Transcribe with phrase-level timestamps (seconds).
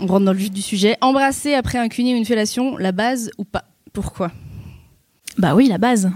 [0.00, 0.96] On rentre dans le vif du sujet.
[1.00, 3.64] Embrasser après un cuni ou une fellation, la base ou pas?
[3.92, 4.30] Pourquoi?
[5.38, 6.10] Bah oui, la base.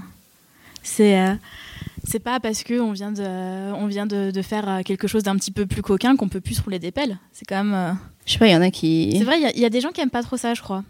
[0.82, 1.34] C'est euh,
[2.06, 3.22] c'est pas parce que on vient de
[3.72, 6.40] on vient de, de faire euh, quelque chose d'un petit peu plus coquin qu'on peut
[6.40, 7.18] plus se rouler des pelles.
[7.32, 7.74] C'est quand même.
[7.74, 7.92] euh,
[8.26, 9.14] Je sais pas, il y en a qui.
[9.18, 10.54] C'est vrai, il y a- il y, a des gens qui aiment pas trop ça,
[10.54, 10.84] je crois.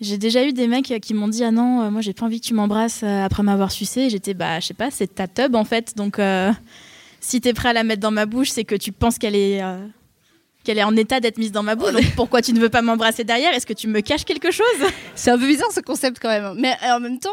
[0.00, 2.46] J'ai déjà eu des mecs qui m'ont dit ah non, moi j'ai pas envie que
[2.46, 4.10] tu m'embrasses après m'avoir sucé.
[4.10, 6.52] J'étais bah je sais pas, c'est ta tub en fait, donc euh,
[7.20, 9.62] si t'es prêt à la mettre dans ma bouche, c'est que tu penses qu'elle est
[10.66, 11.92] qu'elle est en état d'être mise dans ma bouche.
[11.92, 13.54] Donc pourquoi tu ne veux pas m'embrasser derrière?
[13.54, 14.66] Est-ce que tu me caches quelque chose?
[15.14, 16.54] C'est un peu bizarre ce concept quand même.
[16.58, 17.30] Mais euh, en même temps,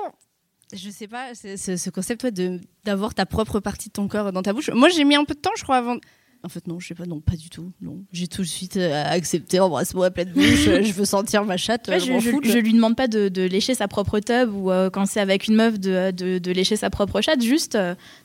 [0.73, 4.07] je sais pas, c'est- c'est- ce concept ouais, de d'avoir ta propre partie de ton
[4.07, 4.69] corps dans ta bouche.
[4.73, 5.97] Moi, j'ai mis un peu de temps, je crois, avant.
[6.45, 7.71] En fait, non, je sais pas, non, pas du tout.
[7.81, 10.67] Non, j'ai tout de suite euh, accepté, embrasse-moi à pleine bouche.
[10.67, 11.87] euh, je veux sentir ma chatte.
[11.87, 14.19] Ouais, euh, je, m'en je- fous, je lui demande pas de, de lécher sa propre
[14.19, 17.41] tub ou euh, quand c'est avec une meuf de, de- de lécher sa propre chatte,
[17.41, 17.77] juste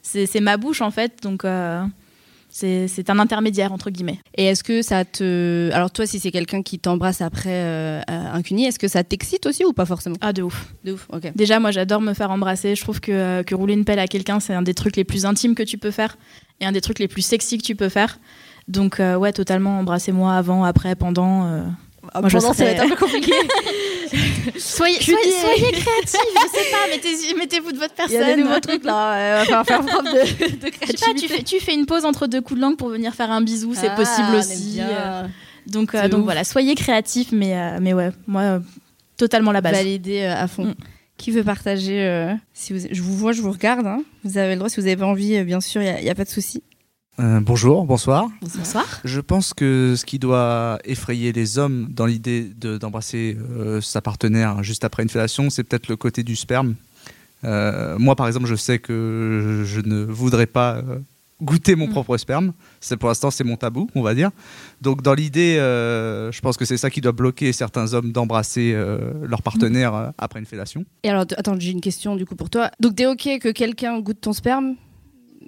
[0.03, 1.45] c'est c'est ma bouche en fait, donc
[2.51, 4.19] c'est un intermédiaire entre guillemets.
[4.37, 5.71] Et est-ce que ça te.
[5.73, 9.47] Alors, toi, si c'est quelqu'un qui t'embrasse après euh, un cuni, est-ce que ça t'excite
[9.47, 10.17] aussi ou pas forcément?
[10.21, 10.75] Ah de ouf.
[10.85, 11.33] De ouf, ok.
[11.37, 14.07] Déjà moi j'adore me faire embrasser, je trouve que, euh, que rouler une pelle à
[14.07, 16.17] quelqu'un c'est un des trucs les plus intimes que tu peux faire
[16.61, 18.19] et un des trucs les plus sexy que tu peux faire.
[18.67, 21.47] Donc euh, ouais totalement embrassez-moi avant, après, pendant.
[21.47, 21.63] euh.
[22.15, 23.33] Moi, je Pendant, ça va serais- être un peu compliqué.
[24.57, 28.25] Soyez, soyez, soyez créatifs, je sais pas, mettez- mettez-vous de votre Il y a des
[28.27, 28.45] personne.
[28.45, 30.11] nouveaux trucs là, euh, va falloir faire preuve de,
[30.67, 32.77] de Je sais pas, tu fais, tu fais une pause entre deux coups de langue
[32.79, 34.79] pour venir faire un bisou, c'est Ah, possible on aussi.
[34.81, 35.25] euh,
[35.67, 36.25] Donc, euh, donc ouf.
[36.25, 38.61] voilà, soyez créatifs, mais, euh, mais ouais, moi, euh,
[39.19, 39.75] totalement la base.
[39.75, 40.65] Validé euh, à fond.
[40.65, 40.75] Mm.
[41.19, 43.87] Qui veut partager si vous, Je vous vois, je vous regarde.
[43.87, 44.03] hein.
[44.25, 46.23] Vous avez le droit, si vous n'avez pas envie, bien sûr, il n'y a, pas
[46.25, 46.63] de souci.
[47.21, 48.29] Euh, bonjour, bonsoir.
[48.41, 48.87] Bonsoir.
[49.05, 54.01] Je pense que ce qui doit effrayer les hommes dans l'idée de- d'embrasser euh, sa
[54.01, 56.77] partenaire juste après une fellation, c'est peut-être le côté du sperme.
[57.45, 60.81] Euh, moi, par exemple, je sais que je ne voudrais pas
[61.43, 61.91] goûter mon Mm.
[61.91, 62.53] propre sperme.
[62.81, 64.31] C'est pour l'instant, c'est mon tabou, on va dire.
[64.81, 68.77] Donc, dans l'idée, je pense que c'est ça qui doit bloquer certains hommes d'embrasser
[69.25, 70.85] leur partenaire après une fellation.
[71.03, 72.71] Et alors, attends, j'ai une question du coup pour toi.
[72.81, 74.75] Donc, t'es OK que quelqu'un goûte ton sperme,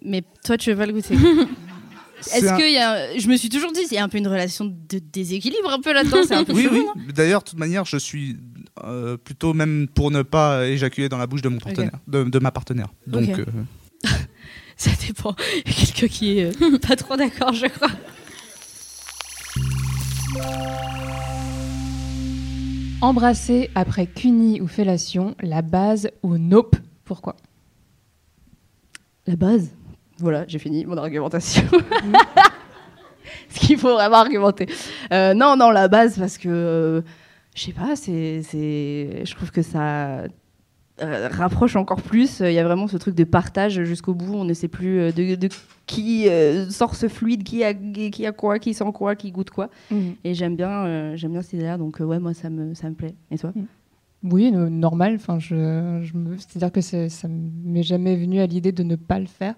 [0.04, 1.14] mais toi, tu veux pas le goûter
[2.34, 4.18] Est-ce un- que y a, je me suis toujours dit, il y a un peu
[4.18, 7.12] une relation de déséquilibre un peu là-dedans, c'est un peu Oui, chelou, oui.
[7.14, 8.36] D'ailleurs, de toute manière, je suis
[8.84, 12.38] euh, plutôt même pour ne pas éjaculer dans la bouche de mon partenaire, de, de
[12.38, 12.88] ma partenaire.
[13.06, 13.44] Donc, euh,
[14.76, 15.34] Ça dépend.
[15.66, 17.88] Il y a quelqu'un qui est euh, pas trop d'accord, je crois.
[23.02, 27.36] Embrasser après cuni ou fellation, la base ou nope Pourquoi?
[29.26, 29.70] La base?
[30.20, 31.62] Voilà, j'ai fini mon argumentation.
[33.48, 34.66] Ce qu'il faut vraiment argumenter.
[35.12, 37.00] Euh, non, non, la base, parce que, euh,
[37.54, 40.24] je sais pas, c'est, c'est, je trouve que ça
[41.02, 42.40] euh, rapproche encore plus.
[42.40, 44.34] Il y a vraiment ce truc de partage jusqu'au bout.
[44.34, 45.48] On ne sait plus euh, de, de
[45.86, 46.28] qui
[46.70, 49.70] sort ce fluide, qui a, qui a quoi, qui sent quoi, qui goûte quoi.
[50.22, 51.78] Et j'aime bien, j'aime bien cette idée-là.
[51.78, 53.14] Donc, ouais, moi, ça me, ça me plaît.
[53.32, 53.52] Et toi?
[54.22, 55.14] Oui, no- normal.
[55.16, 56.36] Enfin, je, je me...
[56.36, 59.54] C'est-à-dire que ça m'est jamais venu à l'idée de ne pas le faire.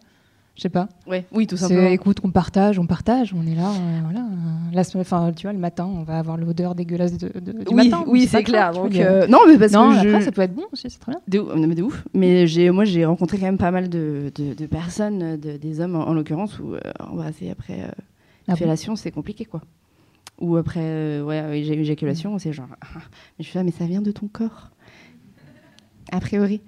[0.55, 0.89] Je sais pas.
[1.07, 1.89] Ouais, oui, tout simplement.
[1.89, 4.27] écoute, on partage, on partage, on est là, euh, voilà.
[4.73, 7.65] la semaine- enfin, tu vois, le matin, on va avoir l'odeur dégueulasse de, de- du
[7.75, 8.05] oui, matin.
[8.07, 8.71] oui, c'est clair.
[8.73, 10.25] Donc, euh, non, mais parce non, que après, je...
[10.27, 11.21] ça peut être bon aussi, c'est très bien.
[11.27, 12.05] De ouf, non, mais de ouf.
[12.13, 15.97] Mais j'ai, moi, j'ai rencontré quand même pas mal de, de, personnes, de- des hommes
[15.97, 17.85] en, en l'occurrence, où euh, embrasser après
[18.47, 19.63] Ah bon fellation, c'est compliqué, quoi.
[20.39, 22.87] Ou après, ouais, éja- éjaculation, c'est genre, ah,
[23.39, 24.71] mais je suis là, mais ça vient de ton corps.
[26.13, 26.61] A priori.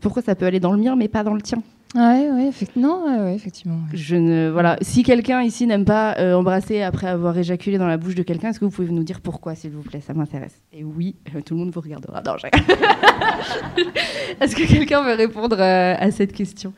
[0.00, 1.62] Pourquoi ça peut aller dans le mien, mais pas dans le tien?
[1.94, 3.02] Ouais, ouais, effectivement.
[3.04, 3.74] ouais, ouais, effectivement.
[3.76, 3.96] ouais.
[3.96, 4.76] Je ne, voilà.
[4.82, 8.50] Si quelqu'un ici n'aime pas euh, embrasser après avoir éjaculé dans la bouche de quelqu'un,
[8.50, 10.02] est-ce que vous pouvez nous dire pourquoi, s'il vous plaît?
[10.06, 10.60] Ça m'intéresse.
[10.72, 12.20] Et oui, euh, tout le monde vous regardera.
[12.26, 12.50] Non, j'ai-
[14.40, 16.72] est-ce que quelqu'un veut répondre euh, à cette question?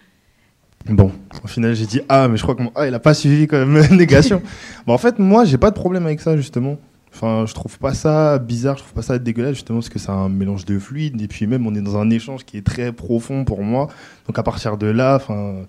[0.88, 1.10] Bon,
[1.44, 3.46] au final, j'ai dit ah, mais je crois que mon ah, il a pas suivi
[3.46, 4.40] quand même négation.
[4.86, 6.76] Bon, en fait, moi, j'ai pas de problème avec ça justement.
[7.12, 10.10] Enfin, je trouve pas ça bizarre, je trouve pas ça dégueulasse justement parce que c'est
[10.10, 12.92] un mélange de fluides et puis même on est dans un échange qui est très
[12.92, 13.88] profond pour moi.
[14.26, 15.66] Donc à partir de là, enfin,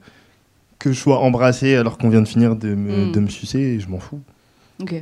[0.79, 3.11] que je sois embrassé alors qu'on vient de finir de me, Mm.
[3.11, 4.21] de me sucer, je m'en fous.
[4.81, 4.93] Ok.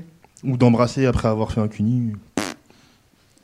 [0.46, 2.14] Ou d'embrasser après avoir fait un cuni.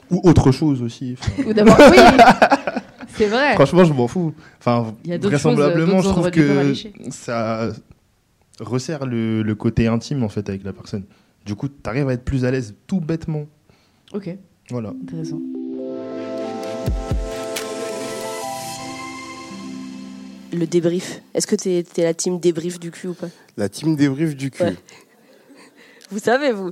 [0.09, 1.17] Ou autre chose aussi.
[1.45, 1.97] Ou d'abord, oui,
[3.17, 3.55] c'est vrai.
[3.55, 4.33] Franchement, je m'en fous.
[4.59, 6.73] Enfin, choses, vraisemblablement, je trouve que
[7.09, 7.69] ça
[8.61, 11.03] resserre le, le côté intime en fait avec la personne.
[11.45, 13.45] Du coup, t'arrives à être plus à l'aise tout bêtement.
[14.13, 14.29] Ok,
[14.71, 14.89] Voilà.
[14.89, 15.39] intéressant.
[20.53, 21.21] Le débrief.
[21.33, 23.27] Est-ce que t'es es la team débrief du cul ou pas?
[23.57, 24.63] La team débrief du cul.
[24.63, 24.75] Ouais.
[26.11, 26.71] Vous savez, vous.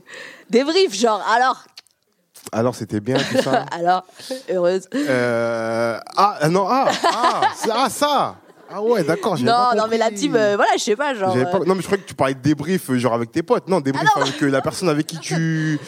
[0.50, 1.66] Débrief, genre, alors
[2.52, 4.06] Alors, c'était bien tout ça Alors,
[4.50, 4.88] heureuse.
[4.94, 7.42] Euh, Ah, non, ah, ah,
[7.72, 8.38] ah, ça
[8.76, 9.38] Ah ouais, d'accord.
[9.40, 11.34] Non, pas non, mais la team, euh, voilà, je sais pas, genre.
[11.34, 13.44] Pas- euh, Non, mais je croyais que tu parlais de débrief, euh, genre avec tes
[13.44, 13.68] potes.
[13.68, 15.80] Non, débrief avec euh, la personne avec qui tu.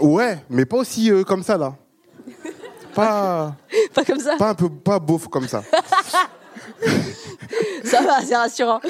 [0.00, 1.74] Ouais, mais pas aussi euh, comme ça, là.
[2.94, 3.56] Pas,
[3.92, 4.36] Pas comme ça.
[4.36, 5.62] pas un peu, pas beauf comme ça.
[7.84, 8.80] Ça va, c'est rassurant.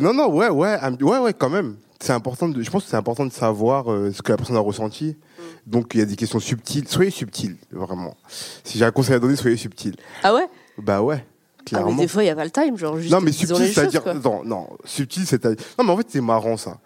[0.00, 1.76] Non, non, ouais, ouais, ouais, ouais, quand même.
[2.00, 2.48] C'est important.
[2.48, 5.16] De, je pense que c'est important de savoir ce que la personne a ressenti.
[5.66, 6.86] Donc, il y a des questions subtiles.
[6.88, 8.16] Soyez subtil, vraiment.
[8.64, 9.96] Si j'ai un conseil à donner, soyez subtil.
[10.22, 10.46] Ah ouais?
[10.78, 11.24] Bah ouais,
[11.74, 13.12] Ah, mais des fois, il n'y a pas le time, genre, juste.
[13.12, 14.02] non, mais subtil, c'est-à-dire.
[14.22, 15.64] Non, non, subtil, c'est-à-dire.
[15.78, 16.78] Non, mais en fait, c'est marrant, ça.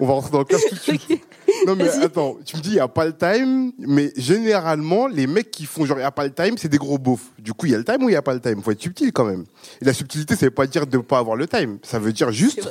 [0.00, 1.02] On va rentrer dans le cas tout de suite.
[1.66, 5.26] Non, mais attends, tu me dis, il n'y a pas le time, mais généralement, les
[5.26, 7.30] mecs qui font genre, il n'y a pas le time, c'est des gros beaufs.
[7.38, 8.62] Du coup, il y a le time ou il n'y a pas le time?
[8.62, 9.44] Faut être subtil quand même.
[9.80, 11.78] Et la subtilité, ça veut pas dire de ne pas avoir le time.
[11.82, 12.68] Ça veut dire juste,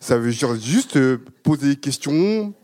[0.00, 2.54] ça veut dire juste euh, poser des questions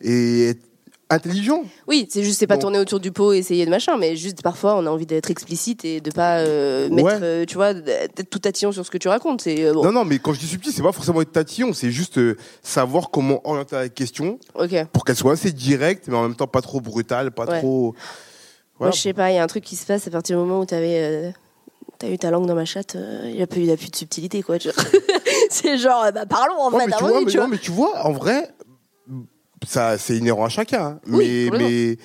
[0.00, 0.65] et être
[1.10, 1.62] intelligent.
[1.86, 2.62] Oui, c'est juste, c'est pas Bon.
[2.62, 5.30] tourner autour du pot et essayer de machin, mais juste parfois, on a envie d'être
[5.30, 7.18] explicite et de pas euh, mettre, Ouais.
[7.22, 9.42] euh, tu vois, d'être tout tatillon sur ce que tu racontes.
[9.42, 9.84] C'est euh, bon.
[9.84, 12.18] Non, non, mais quand je dis subtil, c'est pas forcément être tatillon, c'est juste
[12.62, 14.38] savoir comment orienter la question
[14.92, 17.58] pour qu'elle soit assez directe, mais en même temps pas trop brutale, pas Ouais.
[17.60, 17.94] trop.
[18.80, 20.44] Moi, je sais pas, il y a un truc qui se passe à partir du
[20.44, 21.32] moment où t'avais.
[21.98, 22.94] T'as eu ta langue dans ma chatte,
[23.24, 24.56] il n'y a, plus- a de subtilité, quoi.
[25.50, 27.58] c'est genre, bah, parlons en Non, fait, mais tu allons-y, vois, mais, tu non, mais
[27.58, 28.50] tu vois, en vrai,
[29.66, 30.84] ça, c'est inhérent à chacun.
[30.84, 31.00] hein.
[31.06, 31.68] Oui, mais, complètement.
[31.68, 31.98] mais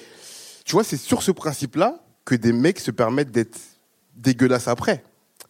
[0.66, 1.96] tu vois, c'est sur ce principe-là
[2.26, 3.58] que des mecs se permettent d'être
[4.16, 5.04] dégueulasses après.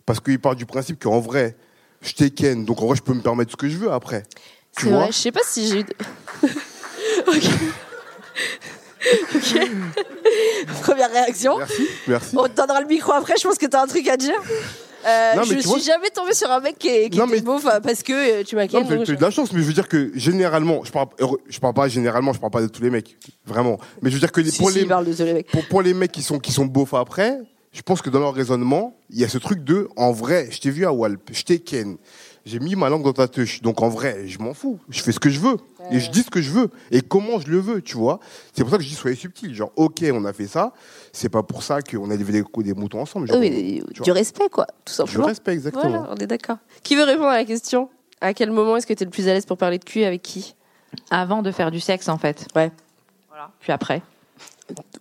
[0.06, 1.56] Parce qu'ils partent du principe qu'en vrai,
[2.02, 4.24] je t'ai ken, donc en vrai, je peux me permettre ce que je veux après.
[4.78, 5.84] Tu C'est vois vrai, je sais pas si j'ai eu.
[5.84, 5.94] de-
[7.28, 7.50] ok.
[9.36, 9.60] ok.
[10.82, 11.58] Première réaction.
[11.58, 12.36] Merci, merci.
[12.38, 14.42] On te donnera le micro après, je pense que t'as un truc à dire.
[15.06, 17.36] Euh, Non, je suis vois- jamais tombée sur un mec qui, est- qui Non, était
[17.36, 19.52] mais- beauf euh, parce que euh, tu m'as Non, mais t'as eu de la chance,
[19.52, 21.08] mais je veux dire que généralement, je parle,
[21.50, 23.80] je parle pas généralement, je parle pas de tous les mecs, vraiment.
[24.02, 24.86] Mais je veux dire que Si, pour si, les,
[25.34, 25.50] mecs.
[25.52, 27.40] pour, pour les mecs qui sont, qui sont beaufs après,
[27.72, 30.60] je pense que dans leur raisonnement, il y a ce truc de, en vrai, je
[30.60, 31.98] t'ai vu à Walp, je t'ai ken,
[32.46, 35.12] j'ai mis ma langue dans ta touche, donc en vrai, je m'en fous, je fais
[35.12, 35.58] ce que je veux,
[35.92, 38.20] et je dis ce que je veux, et comment je le veux, tu vois.
[38.54, 40.74] C'est pour ça que je dis soyez subtil, genre, ok, on a fait ça,
[41.12, 44.04] c'est pas pour ça qu'on a élevé des, des moutons ensemble, genre, Oui, mais vois.
[44.04, 45.26] du respect, quoi, tout Je simplement.
[45.28, 45.90] respecte exactement.
[45.90, 46.58] Voilà, on est d'accord.
[46.84, 47.90] Qui veut répondre à la question?
[48.22, 50.04] À quel moment est-ce que tu es le plus à l'aise pour parler de cul
[50.04, 50.56] avec qui?
[51.10, 52.46] Avant de faire du sexe, en fait.
[52.56, 52.72] Ouais.
[53.30, 53.50] Voilà.
[53.60, 54.02] Puis après.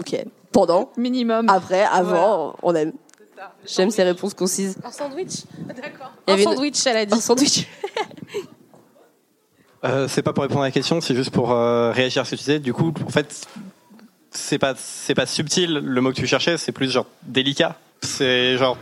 [0.01, 0.17] Ok.
[0.53, 1.49] Pendant, Minimum.
[1.49, 2.93] après, avant, on aime.
[3.67, 4.77] J'aime ces réponses concises.
[4.85, 6.13] Un sandwich D'accord.
[6.29, 7.15] Il y Un sandwich, elle a dit.
[7.15, 7.67] Un sandwich.
[9.83, 12.33] Euh, c'est pas pour répondre à la question, c'est juste pour euh, réagir à ce
[12.33, 12.59] que tu disais.
[12.59, 13.47] Du coup, en fait,
[14.31, 17.77] c'est pas c'est pas subtil le mot que tu cherchais, c'est plus genre délicat.
[18.03, 18.77] C'est genre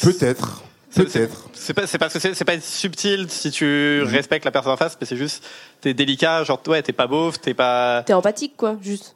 [0.00, 1.48] Peut-être, c'est- peut-être.
[1.52, 4.76] C'est pas c'est parce que c'est c'est pas subtil si tu respectes la personne en
[4.76, 5.42] face, mais c'est juste
[5.80, 9.15] t'es délicat, genre ouais t'es pas beauf, t'es pas T'es empathique, quoi, juste.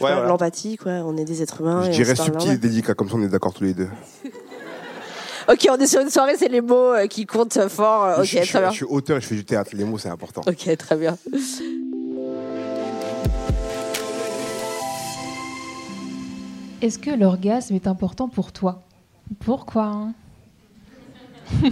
[0.00, 0.26] Ouais, voilà.
[0.26, 0.92] L'empathie, quoi.
[1.04, 1.82] On est des êtres humains.
[1.82, 2.60] Je et on dirais se parle subtil et normal.
[2.70, 3.88] délicat, comme ça on est d'accord tous les deux.
[5.46, 8.04] Ok, on est sur une soirée, c'est les mots euh, qui comptent fort.
[8.04, 8.70] Euh, Ok, je, je- très bien.
[8.70, 10.40] je suis auteur et je fais du théâtre, les mots c'est important.
[10.46, 11.18] Ok, très bien.
[16.82, 18.82] Est-ce que l'orgasme est important pour toi?
[19.40, 20.14] Pourquoi hein?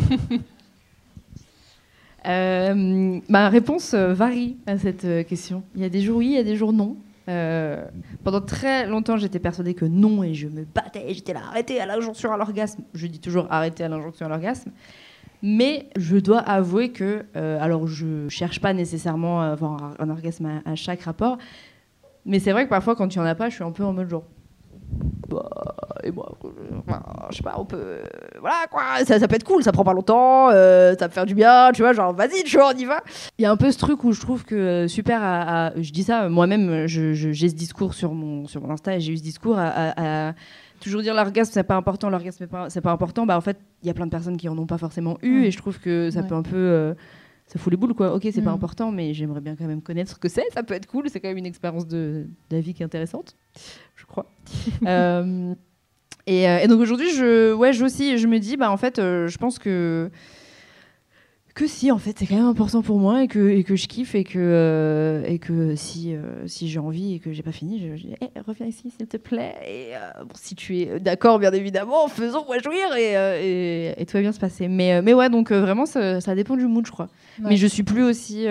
[2.24, 5.64] Euh, ma réponse euh, varie à cette euh, question.
[5.74, 6.96] Il y a des jours oui, il y a des jours non.
[7.28, 7.84] Euh,
[8.24, 11.04] pendant très longtemps, j'étais persuadée que non et je me battais.
[11.14, 12.82] J'étais là, arrêtez à l'injonction à l'orgasme.
[12.94, 14.70] Je dis toujours arrêtez à l'injonction à l'orgasme.
[15.42, 20.46] Mais je dois avouer que, euh, alors je cherche pas nécessairement à avoir un, orgasme
[20.46, 21.36] à, à chaque rapport,
[22.24, 23.84] mais c'est vrai que parfois quand il n'y en a pas, je suis un peu
[23.84, 24.24] en mode genre.
[25.28, 25.48] Bah,
[26.04, 26.30] et moi,
[27.30, 27.76] je sais pas, on peut.
[27.78, 28.02] euh,
[28.40, 31.24] voilà quoi, ça, ça peut être cool, ça prend pas longtemps, euh, ça peut faire
[31.26, 33.00] du bien, tu vois, genre vas-y, tu vois, on y va.
[33.38, 35.80] Il y a un peu ce truc où je trouve que euh, super à, à-
[35.80, 39.00] Je dis ça, moi-même, je- je- j'ai ce discours sur mon, sur mon Insta et
[39.00, 40.34] j'ai eu ce discours à, à- à
[40.80, 43.24] toujours dire l'orgasme c'est pas important, l'orgasme c'est pas, important.
[43.24, 45.44] Bah en fait, il y a plein de personnes qui en ont pas forcément eu
[45.44, 46.26] et je trouve que ça Ouais.
[46.26, 46.56] peut un peu.
[46.56, 46.94] euh,
[47.46, 48.14] ça fout les boules quoi.
[48.14, 48.54] Ok, c'est pas Mm.
[48.54, 50.44] important, mais j'aimerais bien quand même connaître ce que c'est.
[50.54, 51.10] Ça peut être cool.
[51.10, 53.36] C'est quand même une expérience de, de la vie qui est intéressante,
[54.12, 54.26] crois.
[54.86, 55.54] Euh,
[56.26, 58.98] et, euh, et donc aujourd'hui, je, ouais, je aussi, je me dis, bah en fait,
[58.98, 60.10] euh, je pense que
[61.54, 63.86] que si en fait c'est quand même important pour moi et que, et que je
[63.86, 67.52] kiffe et que, euh, et que si, euh, si j'ai envie et que j'ai pas
[67.52, 69.54] fini, je, je dis Eh, reviens ici s'il te plaît.
[69.68, 74.16] Et euh, bon, si tu es d'accord, bien évidemment, faisons-moi jouir et, et, et tout
[74.16, 74.66] va bien se passer.
[74.68, 77.10] Mais, mais ouais, donc vraiment ça, ça dépend du mood, je crois.
[77.38, 77.50] Ouais.
[77.50, 78.46] Mais je suis plus aussi.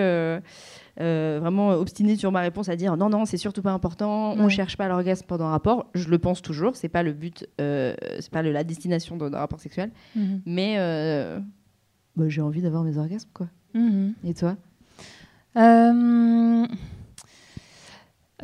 [1.00, 4.44] Euh, vraiment obstinée sur ma réponse à dire non non c'est surtout pas important on
[4.44, 4.50] Ouais.
[4.50, 7.94] cherche pas l'orgasme pendant un rapport je le pense toujours c'est pas le but euh,
[8.20, 10.42] c'est pas le- la destination d'un rapport sexuel Mhm.
[10.44, 11.40] mais euh,
[12.16, 14.12] bah, j'ai envie d'avoir mes orgasmes quoi Mhm.
[14.24, 14.56] et toi?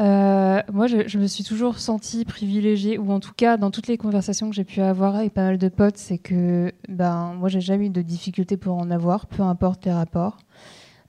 [0.01, 3.89] Euh, moi, je, je me suis toujours sentie privilégiée, ou en tout cas, dans toutes
[3.89, 7.49] les conversations que j'ai pu avoir avec pas mal de potes, c'est que ben, moi,
[7.49, 10.39] j'ai jamais eu de difficulté pour en avoir, peu importe les rapports.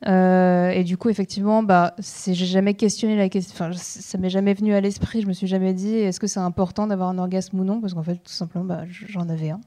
[0.08, 3.54] Euh, et du coup, effectivement, bah, j'ai jamais questionné la question.
[3.54, 5.22] Enfin, ça m'est jamais venu à l'esprit.
[5.22, 7.82] Je me suis jamais dit est-ce que c'est important d'avoir un orgasme ou non?
[7.82, 9.60] Parce qu'en fait, tout simplement, bah, j'en avais un.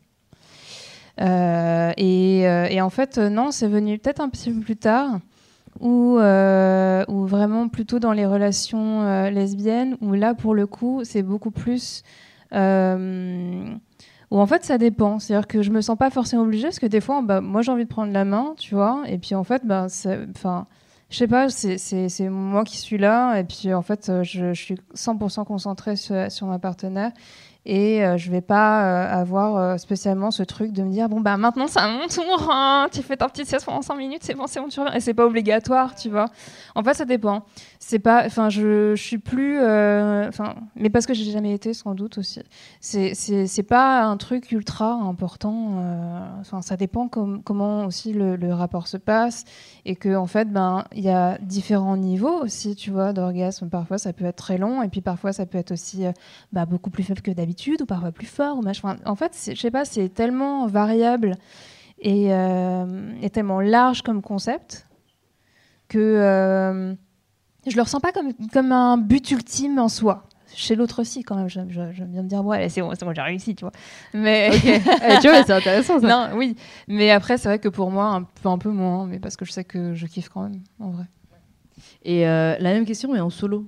[1.20, 5.18] Euh, et, euh, et en fait, non, c'est venu peut-être un petit peu plus tard,
[5.80, 11.50] ou euh, vraiment plutôt dans les relations lesbiennes, où là, pour le coup, c'est beaucoup
[11.50, 12.02] plus.
[14.32, 15.18] Où en fait, ça dépend.
[15.18, 17.70] C'est-à-dire que je me sens pas forcément obligée, parce que des fois, bah, moi, j'ai
[17.70, 19.86] envie de prendre la main, tu vois, et puis en fait, bah,
[20.34, 20.66] enfin.
[21.10, 24.62] Je sais pas, c'est- moi qui suis là, et puis en fait, euh, je, je
[24.62, 27.12] suis 100% concentrée sur, sur ma partenaire,
[27.64, 31.20] et euh, je vais pas euh, avoir euh, spécialement ce truc de me dire bon
[31.20, 34.22] bah maintenant c'est à mon tour, hein, tu fais ta petite sieste pendant 5 minutes,
[34.24, 34.94] c'est bon, c'est bon, tu reviens.
[34.94, 36.26] Et c'est pas obligatoire, tu vois.
[36.74, 37.44] En fait, ça dépend.
[37.78, 41.72] C'est pas, enfin, je, je suis plus, euh, enfin, mais parce que j'ai jamais été
[41.72, 42.40] sans doute aussi.
[42.80, 45.82] C'est c'est pas un truc ultra important.
[46.40, 49.44] Enfin, ça dépend com- comment aussi le, le rapport se passe
[49.84, 53.68] et que en fait, ben, il y a différents niveaux aussi, tu vois, d'orgasme.
[53.68, 56.04] Parfois, ça peut être très long et puis parfois, ça peut être aussi
[56.52, 58.58] bah, beaucoup plus faible que d'habitude ou parfois plus fort.
[58.58, 58.90] Ou machin.
[58.90, 61.36] Enfin, en fait, je sais pas, c'est tellement variable
[61.98, 64.86] et, euh, et tellement large comme concept
[65.88, 66.94] que euh,
[67.66, 70.24] je le ressens pas comme, comme un but ultime en soi.
[70.54, 73.64] Chez l'autre aussi, quand même, j'aime bien me dire, ouais, c'est bon, j'ai réussi, tu
[73.64, 73.72] vois.
[74.12, 76.56] Mais Eh, tu vois c'est intéressant ça non, oui.
[76.88, 79.46] Mais après, c'est vrai que pour moi, un peu, un peu moins, mais parce que
[79.46, 81.04] je sais que je kiffe quand même, en vrai.
[82.04, 83.66] et euh, la même question mais en solo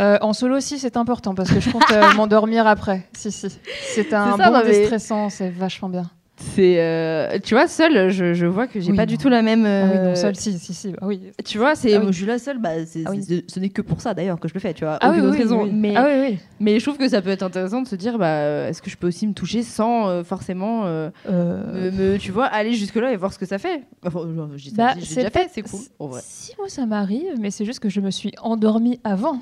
[0.00, 3.06] Euh, en solo aussi, c'est important parce que je compte euh, m'endormir après.
[3.16, 3.46] Si, si.
[3.94, 6.10] C'est un ça, bon non, mais- déstressant, c'est vachement bien.
[6.36, 9.10] c'est euh, tu vois seule je, je vois que j'ai Oui, pas non.
[9.12, 10.90] du tout la même Ah oui, non, seul, si, si, si.
[10.90, 11.20] bah oui.
[11.44, 12.06] tu vois c'est Ah oui.
[12.08, 13.22] je suis la seule bah, c'est- Ah oui.
[13.22, 15.20] c'est- ce n'est que pour ça d'ailleurs que je le fais tu vois Ah oui,
[15.20, 15.70] aucune oui, autre oui, raison oui.
[15.72, 16.38] mais Ah oui, oui.
[16.58, 18.96] mais je trouve que ça peut être intéressant de se dire bah est-ce que je
[18.96, 22.96] peux aussi me toucher sans euh, forcément euh, Euh, me, me- tu vois aller jusque
[22.96, 25.80] là et voir ce que ça fait enfin, Bah, j'ai c'est déjà fait c'est cool
[26.00, 29.38] en vrai Si, moi, ça m'arrive, mais c'est juste que je me suis endormie avant.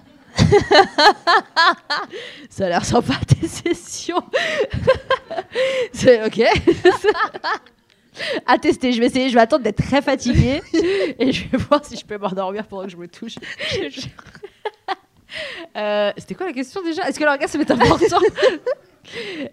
[2.50, 4.22] ça a l'air sympa tes sessions.
[5.92, 6.42] C'est ok.
[8.46, 10.60] À tester je vais essayer je vais attendre d'être très fatiguée
[11.18, 13.36] et je vais voir si je peux m'endormir pendant que je me touche.
[15.76, 17.08] Euh, c'était quoi la question déjà?
[17.08, 18.18] Est-ce que l'orgasme est important?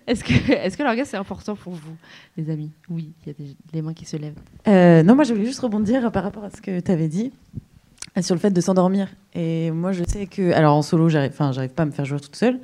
[0.06, 1.96] Est-ce que l'orgasme est important pour vous
[2.38, 2.72] les amis?
[2.90, 4.36] Oui il y a des, des mains qui se lèvent.
[4.68, 7.32] Euh, non, moi je voulais juste rebondir par rapport à ce que tu avais dit.
[7.56, 7.60] euh,
[8.22, 9.08] sur le fait de s'endormir.
[9.34, 12.06] Et moi je sais que, alors en solo, j'arrive, enfin, j'arrive pas à me faire
[12.06, 12.60] jouer toute seule.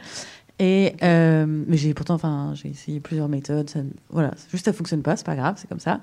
[0.58, 3.70] Et euh, mais j'ai pourtant, enfin, j'ai essayé plusieurs méthodes.
[4.10, 6.00] Voilà, juste ça fonctionne pas, c'est pas grave, c'est comme ça.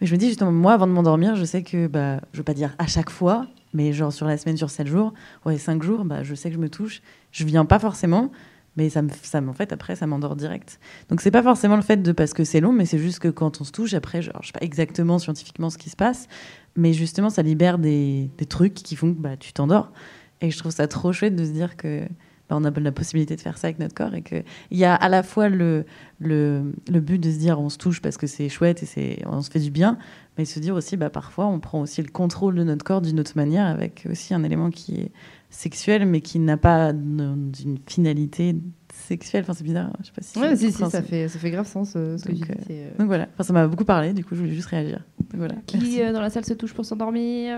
[0.00, 2.44] Mais je me dis justement, moi, avant de m'endormir, je sais que, bah, je veux
[2.44, 5.12] pas dire à chaque fois, mais genre sur la semaine, sur 7 jours,
[5.46, 7.00] ouais, 5 jours, bah, je sais que je me touche.
[7.30, 8.30] Je viens pas forcément,
[8.76, 10.80] mais ça me, ça en fait, après, ça m'endort direct.
[11.08, 13.28] Donc c'est pas forcément le fait de parce que c'est long, mais c'est juste que
[13.28, 16.28] quand on se touche, après, genre, je sais pas exactement scientifiquement ce qui se passe,
[16.76, 19.92] mais justement, ça libère des, des trucs qui font que bah, tu t'endors.
[20.40, 22.02] Et je trouve ça trop chouette de se dire que
[22.48, 24.94] bah, on a la possibilité de faire ça avec notre corps et qu'il y a
[24.94, 25.84] à la fois le,
[26.18, 29.22] le, le but de se dire on se touche parce que c'est chouette et c'est,
[29.26, 29.98] on se fait du bien,
[30.36, 33.20] mais se dire aussi bah, parfois on prend aussi le contrôle de notre corps d'une
[33.20, 35.12] autre manière avec aussi un élément qui est
[35.52, 38.56] sexuel mais qui n'a pas une une finalité
[38.92, 39.42] sexuelle.
[39.42, 40.38] Enfin, c'est bizarre, je sais pas si.
[40.38, 42.52] ouais si si ça fait ça fait grave sens euh, ce que Donc, tu dis
[42.72, 45.04] euh, euh, Donc voilà, enfin, ça m'a beaucoup parlé, du coup je voulais juste réagir.
[45.20, 45.54] Donc voilà.
[45.66, 47.56] Qui euh, dans la salle se touche pour s'endormir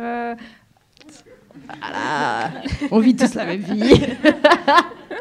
[1.67, 2.51] Voilà.
[2.91, 4.01] On vit tous la même vie.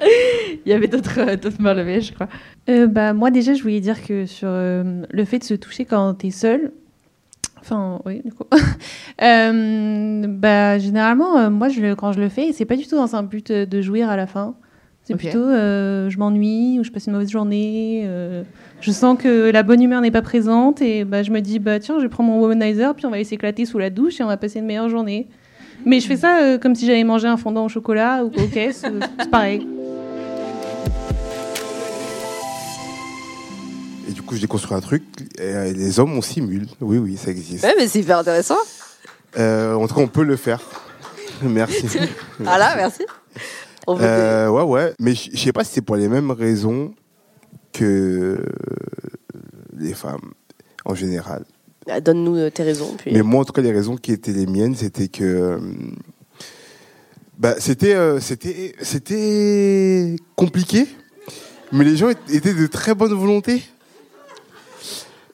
[0.65, 2.29] Il y avait d'autres euh, d'autres mains levées, je crois.
[2.69, 5.85] Euh, bah, moi, déjà, je voulais dire que sur euh, le fait de se toucher
[5.85, 6.71] quand t'es seul,
[7.63, 8.43] enfin, oui, du coup,
[9.21, 13.15] Euh, bah, généralement, euh, moi, je, quand je le fais, c'est pas du tout dans
[13.15, 14.55] un but euh, de jouir à la fin.
[15.03, 18.07] C'est plutôt, euh, je m'ennuie ou je passe une mauvaise journée.
[18.79, 21.79] je sens que la bonne humeur n'est pas présente et bah, je me dis, bah,
[21.79, 24.27] tiens, je prends mon womanizer, puis on va aller s'éclater sous la douche et on
[24.27, 25.27] va passer une meilleure journée.
[25.85, 28.71] Mais je fais ça comme si j'allais manger un fondant au chocolat ou ok, c'est
[29.19, 29.67] c'est pareil.
[34.33, 35.03] Où je déconstruis un truc,
[35.37, 36.65] et les hommes, on simule.
[36.81, 37.63] Oui, oui, ça existe.
[37.63, 38.57] Ouais, mais c'est hyper intéressant.
[39.37, 40.59] Euh, en tout cas, on peut le faire.
[41.43, 41.85] Merci.
[42.39, 43.03] Voilà, merci.
[43.85, 44.93] On veut Euh, ouais, ouais.
[44.99, 46.93] Mais je sais pas si c'est pour les mêmes raisons
[47.73, 48.37] que
[49.77, 50.31] les femmes
[50.85, 51.43] en général.
[51.85, 52.95] des- Ah, Donne-nous euh, tes raisons.
[52.97, 53.11] Puis...
[53.13, 55.23] Mais moi, en tout cas, les raisons qui étaient les miennes, c'était que.
[55.23, 55.57] euh,
[57.37, 60.87] bah, c'était, euh, c'était, c'était compliqué,
[61.71, 63.63] mais les gens étaient de très bonne volonté.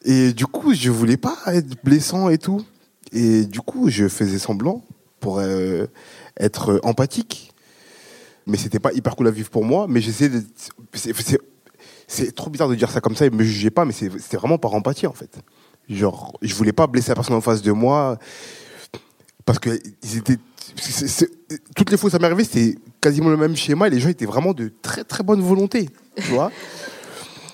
[0.06, 2.64] Et du coup, je voulais pas être blessant et tout.
[3.12, 4.84] Et du coup, je faisais semblant
[5.20, 5.86] pour euh,
[6.40, 7.54] être empathique.
[8.48, 9.88] Mais c'était pas hyper cool à vivre pour moi.
[9.90, 10.44] Mais j'essayais de.
[10.94, 14.58] c'est- trop bizarre de dire ça comme ça et me jugez pas, mais c'était vraiment
[14.58, 15.38] par empathie en fait.
[15.90, 18.18] Genre, je voulais pas blesser la personne en face de moi
[19.46, 19.70] parce que
[21.76, 24.10] toutes les fois que ça m'est arrivé, c'était quasiment le même schéma et les gens
[24.10, 25.90] étaient vraiment de très très bonne volonté.
[26.16, 26.52] Tu vois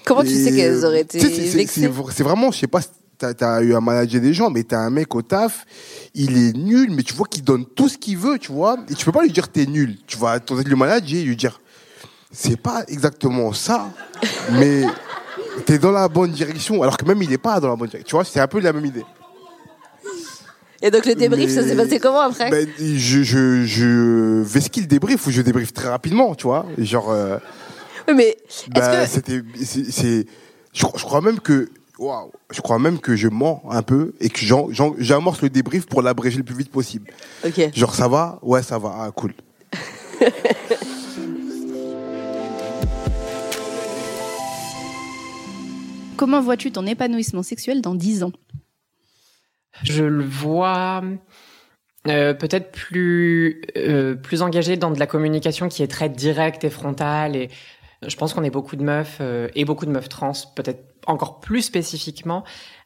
[0.06, 2.82] Comment tu sais qu'elles auraient été vexées C'est vraiment, je sais pas,
[3.18, 5.66] t'as as eu à manager des gens, mais t'as un mec au taf,
[6.14, 8.78] il est nul, mais tu vois qu'il donne tout ce qu'il veut, tu vois.
[8.90, 9.98] Et tu peux pas lui dire t'es nul.
[10.06, 11.60] Tu vas tenter de le manager et lui dire
[12.32, 13.90] c'est pas exactement ça,
[14.52, 14.84] mais
[15.66, 18.06] t'es dans la bonne direction, alors que même il est pas dans la bonne direction.
[18.08, 19.06] Tu vois, c'est un peu la même idée.
[20.82, 22.52] Et donc le débrief, ça s'est passé comment après?
[22.52, 26.66] Ben, je, je, je vais ce qu'il débrief ou je débriefe très rapidement, tu vois.
[26.78, 27.10] Genre.
[27.10, 27.38] euh,
[28.16, 28.38] mais
[28.70, 30.26] bah, c'était, c'est,
[30.74, 34.14] je, crois- je crois même que, waouh, je crois même que je mens un peu
[34.20, 34.40] et que
[35.00, 37.12] j'amorce le débrief pour l'abréger le plus vite possible.
[37.46, 37.70] Ok.
[37.74, 38.40] Genre, ça va?
[38.42, 38.96] Ouais, ça va.
[39.00, 39.34] Ah, cool.
[46.18, 48.32] Comment vois-tu ton épanouissement sexuel dans 10 ans?
[49.84, 51.04] Je le vois
[52.08, 56.70] euh, peut-être plus, euh, plus engagé dans de la communication qui est très directe et
[56.70, 57.36] frontale.
[57.36, 57.50] Et
[58.06, 61.40] je pense qu'on est beaucoup de meufs euh, et beaucoup de meufs trans, peut-être encore
[61.40, 62.44] plus spécifiquement,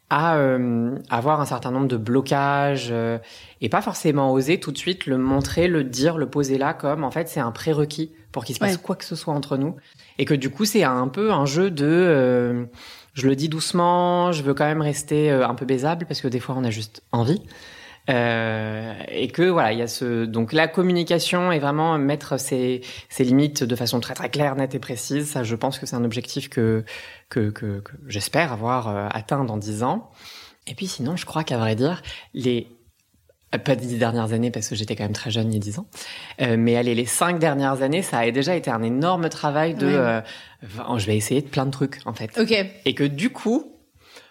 [0.10, 3.20] à euh, avoir un certain nombre de blocages euh,
[3.62, 7.04] et pas forcément oser tout de suite le montrer, le dire, le poser là comme
[7.04, 8.82] en fait c'est un prérequis pour qu'il se passe Ouais.
[8.82, 9.76] quoi que ce soit entre nous.
[10.18, 11.86] Et que du coup c'est un peu un jeu de...
[11.86, 12.66] euh,
[13.14, 16.28] je le dis doucement, je veux quand même rester euh, un peu baisable parce que
[16.28, 17.44] des fois on a juste envie.
[18.10, 22.82] Euh, et que voilà, il y a ce donc la communication et vraiment mettre ses,
[23.10, 25.30] ses limites de façon très très claire, nette et précise.
[25.30, 26.84] Ça, je pense que c'est un objectif que
[27.30, 30.10] que, que, que j'espère avoir euh, atteint dans dix ans.
[30.66, 32.02] Et puis sinon, je crois qu'à vrai dire,
[32.34, 32.68] les
[33.66, 35.80] pas dix dernières années parce que j'étais quand même très jeune il y a dix
[35.80, 35.88] ans,
[36.42, 39.88] euh, mais allez les cinq dernières années, ça a déjà été un énorme travail de
[39.88, 39.94] Ouais.
[39.96, 40.22] euh,
[40.98, 42.38] je vais essayer de plein de trucs en fait.
[42.40, 42.54] Ok.
[42.86, 43.74] Et que du coup,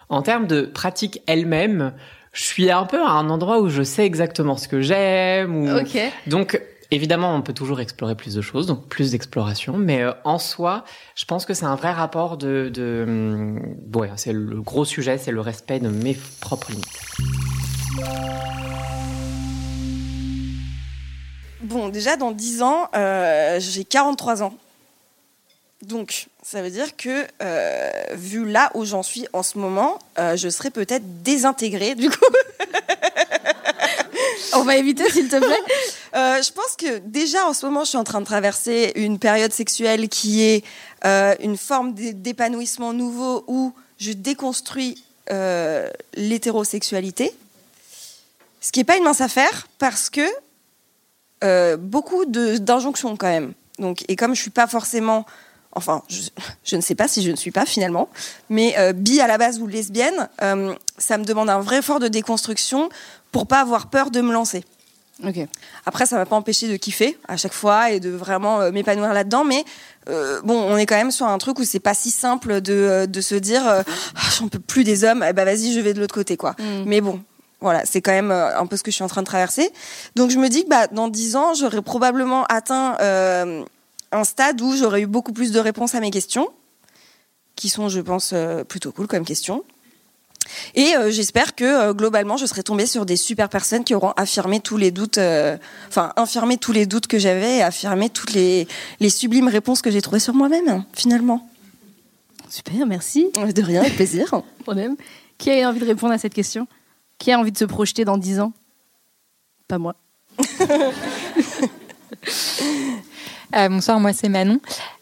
[0.08, 1.94] en termes de pratique elle-même,
[2.38, 5.56] je suis un peu à un endroit où je sais exactement ce que j'aime.
[5.56, 5.76] Ou...
[5.76, 5.98] Ok.
[6.28, 9.76] Donc, évidemment, on peut toujours explorer plus de choses, donc plus d'exploration.
[9.76, 10.84] Mais euh, en soi,
[11.16, 12.70] je pense que c'est un vrai rapport de...
[12.72, 16.86] de hum, ouais, c'est le gros sujet, c'est le respect de mes propres limites.
[21.62, 24.54] Bon, déjà, dans 10 ans, euh, j'ai 43 ans.
[25.82, 30.36] Donc, ça veut dire que, euh, vu là où j'en suis en ce moment, euh,
[30.36, 32.16] je serais peut-être désintégrée, du coup.
[34.54, 35.48] On va éviter, s'il te plaît.
[36.14, 39.18] Euh, je pense que déjà, en ce moment, je suis en train de traverser une
[39.18, 40.64] période sexuelle qui est
[41.04, 45.04] une forme d'é- d'épanouissement nouveau où je déconstruis
[46.16, 47.30] l'hétérosexualité.
[48.62, 53.52] Ce qui n'est pas une mince affaire parce que beaucoup d'injonctions quand même.
[53.78, 55.26] Donc, et comme je suis pas forcément,
[55.72, 56.22] enfin, je,
[56.64, 58.08] je ne sais pas si je ne suis pas finalement,
[58.50, 62.00] mais euh, bi à la base ou lesbienne, euh, ça me demande un vrai effort
[62.00, 62.88] de déconstruction
[63.32, 64.64] pour pas avoir peur de me lancer.
[65.24, 65.36] Ok.
[65.84, 69.12] Après, ça m'a pas empêché de kiffer à chaque fois et de vraiment euh, m'épanouir
[69.12, 69.64] là-dedans, mais
[70.42, 73.20] bon, on est quand même sur un truc où c'est pas si simple de, de
[73.20, 73.84] se dire, Ah,
[74.38, 76.52] j'en peux plus des hommes, eh ben vas-y, je vais de l'autre côté, quoi.
[76.58, 76.84] Mm.
[76.86, 77.20] Mais bon,
[77.60, 79.70] voilà, c'est quand même un peu ce que je suis en train de traverser.
[80.16, 82.96] Donc je me dis que bah, dans 10 ans, j'aurais probablement atteint
[84.12, 86.48] un stade où j'aurais eu beaucoup plus de réponses à mes questions,
[87.56, 89.64] qui sont, je pense, euh, plutôt cool comme questions.
[90.74, 94.12] Et euh, j'espère que euh, globalement, je serai tombée sur des super personnes qui auront
[94.16, 95.56] affirmé tous les doutes, euh,
[95.88, 98.66] enfin infirmé tous les doutes que j'avais et affirmé toutes les,
[99.00, 101.48] les sublimes réponses que j'ai trouvées sur moi-même, finalement.
[102.48, 103.30] Super, merci.
[103.34, 104.42] De rien, avec plaisir.
[104.62, 104.96] Problème.
[105.36, 106.66] Qui a envie de répondre à cette question?
[107.18, 108.52] Qui a envie de se projeter dans 10 ans?
[109.66, 109.94] Pas moi.
[113.56, 114.60] Euh, bonsoir, moi c'est Manon.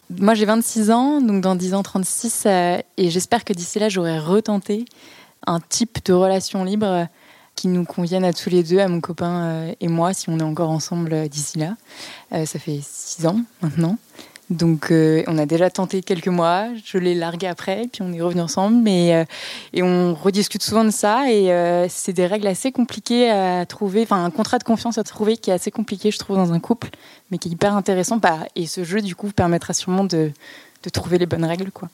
[0.09, 3.89] Moi j'ai 26 ans, donc dans 10 ans 36, euh, et j'espère que d'ici là
[3.89, 4.85] j'aurai retenté
[5.45, 7.07] un type de relation libre
[7.55, 10.39] qui nous convienne à tous les deux, à mon copain euh, et moi, si on
[10.39, 11.75] est encore ensemble euh, d'ici là.
[12.45, 13.97] Ça fait 6 ans maintenant.
[14.49, 18.21] Donc euh, on a déjà tenté quelques mois, je l'ai largué après, puis on est
[18.21, 19.25] revenu ensemble, mais euh,
[19.73, 24.03] et on rediscute souvent de ça et euh, c'est des règles assez compliquées à trouver,
[24.03, 26.61] enfin un contrat de confiance à trouver qui est assez compliqué je trouve dans un
[26.61, 26.89] couple,
[27.29, 28.17] mais qui est hyper intéressant.
[28.17, 30.31] Bah, et ce jeu du coup permettra sûrement de,
[30.83, 31.89] de trouver les bonnes règles quoi.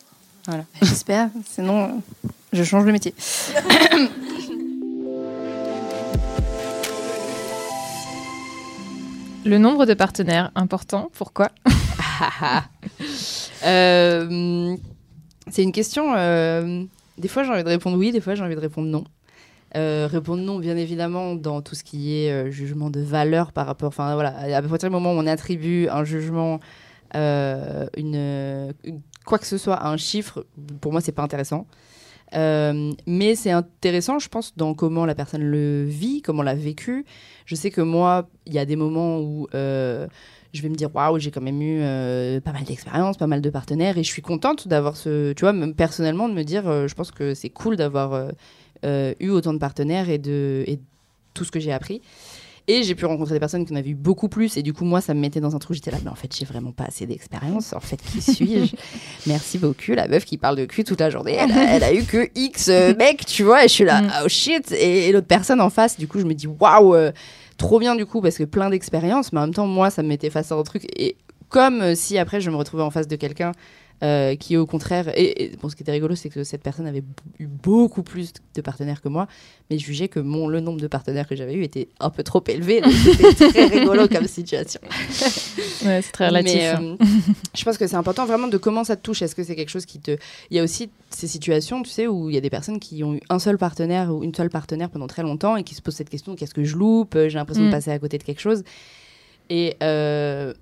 [0.46, 0.66] Voilà.
[0.84, 2.04] J'espère, sinon
[2.52, 3.16] je change de métier.
[9.44, 11.50] Le nombre de partenaires, important, pourquoi?
[13.66, 14.76] Euh,
[15.50, 16.14] c'est une question.
[16.16, 16.84] euh,
[17.18, 19.06] des fois, j'ai envie de répondre oui, des fois, j'ai envie de répondre non.
[19.78, 23.88] Euh, répondre non, bien évidemment, dans tout ce qui est jugement de valeur par rapport.
[23.88, 26.60] Enfin, voilà, à partir du moment où on attribue un jugement,
[27.14, 28.74] une,
[29.26, 30.46] quoi que ce soit à un chiffre,
[30.82, 31.66] pour moi, c'est pas intéressant.
[32.34, 37.06] Mais c'est intéressant, je pense, dans comment la personne le vit, comment l'a vécu.
[37.46, 39.48] Je sais que moi, il y a des moments où
[40.54, 43.42] je vais me dire waouh, j'ai quand même eu euh, pas mal d'expériences, pas mal
[43.42, 46.68] de partenaires, et je suis contente d'avoir ce, tu vois, même personnellement, de me dire,
[46.68, 48.30] euh, je pense que c'est cool d'avoir
[48.86, 50.80] euh, eu autant de partenaires et de et
[51.34, 52.02] tout ce que j'ai appris.
[52.66, 54.56] Et j'ai pu rencontrer des personnes qui en avaient eu beaucoup plus.
[54.56, 55.74] Et du coup, moi, ça me mettait dans un trou.
[55.74, 57.74] J'étais là, mais en fait, j'ai vraiment pas assez d'expérience.
[57.74, 58.74] En fait, qui suis-je?
[59.28, 59.92] Merci beaucoup.
[59.92, 62.30] La meuf qui parle de cul toute la journée, elle a, elle a eu que
[62.36, 63.66] X mecs, tu vois.
[63.66, 64.72] Et je suis là, oh shit.
[64.72, 66.96] Et, et l'autre personne en face, du coup, je me dis, waouh,
[67.64, 69.32] trop bien du coup, parce que plein d'expériences.
[69.32, 70.86] Mais en même temps, moi, ça me mettait face à un truc.
[71.00, 71.16] Et
[71.48, 73.54] comme si après, je me retrouvais en face de quelqu'un
[74.04, 76.86] euh, qui au contraire et, et bon ce qui était rigolo c'est que cette personne
[76.88, 77.04] avait
[77.40, 79.28] eu beaucoup plus de partenaires que moi
[79.70, 82.22] mais je jugeais que mon le nombre de partenaires que j'avais eu était un peu
[82.24, 84.82] trop élevé c'était très rigolo comme situation
[85.86, 86.54] Ouais, c'est très relatif.
[86.54, 86.96] mais, euh,
[87.56, 89.70] je pense que c'est important vraiment de comment ça te touche est-ce que c'est quelque
[89.70, 90.18] chose qui te
[90.52, 93.04] il y a aussi ces situations tu sais où il y a des personnes qui
[93.04, 95.82] ont eu un seul partenaire ou une seule partenaire pendant très longtemps et qui se
[95.82, 97.16] posent cette question qu'est-ce que je loupe?
[97.16, 97.68] J'ai l'impression Mm.
[97.68, 98.64] de passer à côté de quelque chose
[99.50, 100.54] et euh,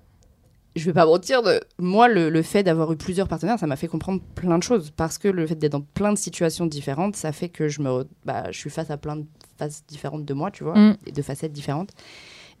[0.76, 1.60] je vais pas mentir, de...
[1.78, 4.90] moi, le, le fait d'avoir eu plusieurs partenaires, ça m'a fait comprendre plein de choses.
[4.96, 8.06] Parce que le fait d'être dans plein de situations différentes, ça fait que je, me
[8.24, 9.24] bah, je suis face à plein de
[9.58, 10.96] faces différentes de moi, tu vois, Mm.
[11.06, 11.90] et de facettes différentes.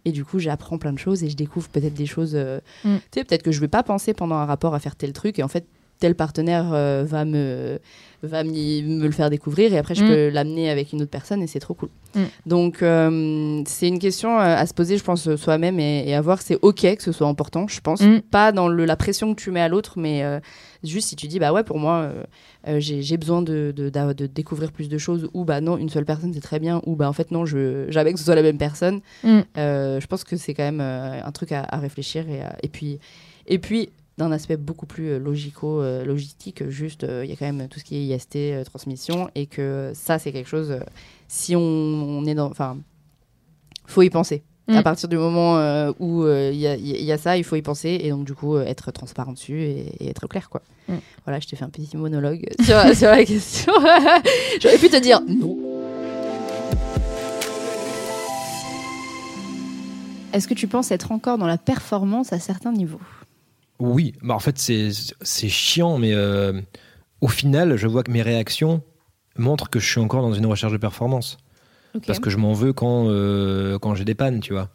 [0.04, 2.32] Et du coup, j'apprends plein de choses et je découvre peut-être des choses.
[2.34, 2.96] euh, Mm.
[2.96, 5.38] Tu sais, peut-être que je vais pas penser pendant un rapport à faire tel truc
[5.38, 5.66] et en fait,
[6.02, 7.78] tel partenaire euh, va, me,
[8.24, 10.08] va me le faire découvrir et après, je Mm.
[10.08, 11.88] peux l'amener avec une autre personne et c'est trop cool.
[12.16, 12.20] Mm.
[12.46, 16.20] Donc, euh, c'est une question euh, à se poser, je pense, soi-même et, et à
[16.20, 16.42] voir.
[16.42, 18.00] C'est OK que ce soit important, je pense.
[18.00, 18.20] Mm.
[18.30, 20.40] Pas dans le- la pression que tu mets à l'autre, mais euh,
[20.82, 22.10] juste si tu dis, bah ouais, pour moi,
[22.68, 25.88] euh, j'ai besoin de, de, d'a- de découvrir plus de choses, ou bah non, une
[25.88, 28.34] seule personne, c'est très bien, ou bah en fait, non, je jamais que ce soit
[28.34, 29.00] la même personne.
[29.24, 32.28] Je pense que c'est quand même un truc à, à réfléchir.
[32.28, 32.98] Et, à- et puis,
[33.46, 37.36] et puis d'un aspect beaucoup plus euh, logico, euh, logistique, juste, euh, il y a
[37.36, 40.78] quand même tout ce qui est IST, transmission, et que ça, c'est quelque chose,
[41.28, 42.50] si on, on est dans...
[42.50, 42.76] Enfin,
[43.86, 44.42] faut y penser.
[44.68, 44.76] Mm.
[44.76, 47.42] À partir du moment euh, où euh, il y, a- il y a ça, il
[47.44, 50.48] faut y penser, et donc du coup, euh, être transparent dessus et, et être clair,
[50.50, 50.62] quoi.
[50.88, 50.94] Mm.
[51.24, 53.72] Voilà, je t'ai fait un petit monologue sur, sur la question.
[54.60, 55.58] J'aurais pu te dire non.
[60.32, 63.00] Est-ce que tu penses être encore dans la performance à certains niveaux?
[63.82, 64.90] Oui, bah en fait, c'est
[65.22, 66.60] c'est chiant, mais euh,
[67.20, 68.80] au final, je vois que mes réactions
[69.36, 71.36] montrent que je suis encore dans une recherche de performance.
[72.06, 74.68] Parce que je m'en veux quand, euh, quand j'ai des pannes, tu vois.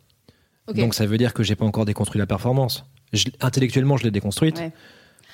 [0.74, 2.84] Donc ça veut dire que j'ai pas encore déconstruit la performance.
[3.14, 4.58] Je- intellectuellement, je l'ai déconstruite.
[4.60, 4.74] Ouais.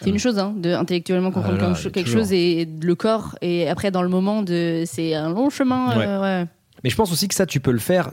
[0.02, 3.68] C'est une chose, hein, de intellectuellement comprendre Ah là, quelque, chose et le corps, et
[3.70, 5.98] après dans le moment, de, c'est un long chemin.
[5.98, 6.48] euh, ouais.
[6.84, 8.12] Mais je pense aussi que ça, tu peux le faire.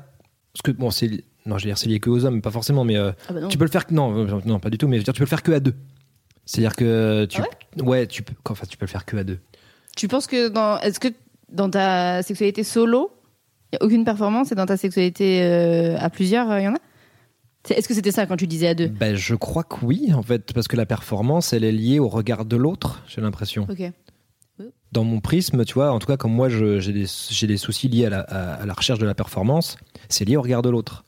[0.52, 1.08] Parce que, bon, c'est.
[1.46, 3.40] Non, je veux dire, c'est lié que aux hommes, pas forcément, mais euh, Ah bah
[3.40, 3.48] non.
[3.48, 3.86] tu peux le faire.
[3.86, 5.42] que- Non, euh, non, pas du tout, mais je veux dire, tu peux le faire
[5.42, 5.74] que à deux.
[6.44, 7.40] C'est-à-dire que tu.
[7.40, 8.34] Ah ouais, tu peux.
[8.48, 9.38] Enfin, tu peux le faire que à deux.
[9.96, 11.08] Tu penses que dans, est-ce que
[11.52, 13.10] dans ta sexualité solo,
[13.72, 16.74] il n'y a aucune performance et dans ta sexualité euh, à plusieurs, il y en
[16.74, 16.78] a?
[17.64, 18.86] C'est- Est-ce que c'était ça quand tu disais à deux?
[18.88, 22.08] Ben, je crois que oui, en fait, parce que la performance, elle est liée au
[22.08, 23.66] regard de l'autre, j'ai l'impression.
[23.70, 23.82] Ok.
[24.92, 28.10] Dans mon prisme, tu vois, en tout cas, comme moi, j'ai des, soucis liés à
[28.10, 29.76] la, à- à la recherche de la performance,
[30.08, 31.04] c'est lié au regard de l'autre.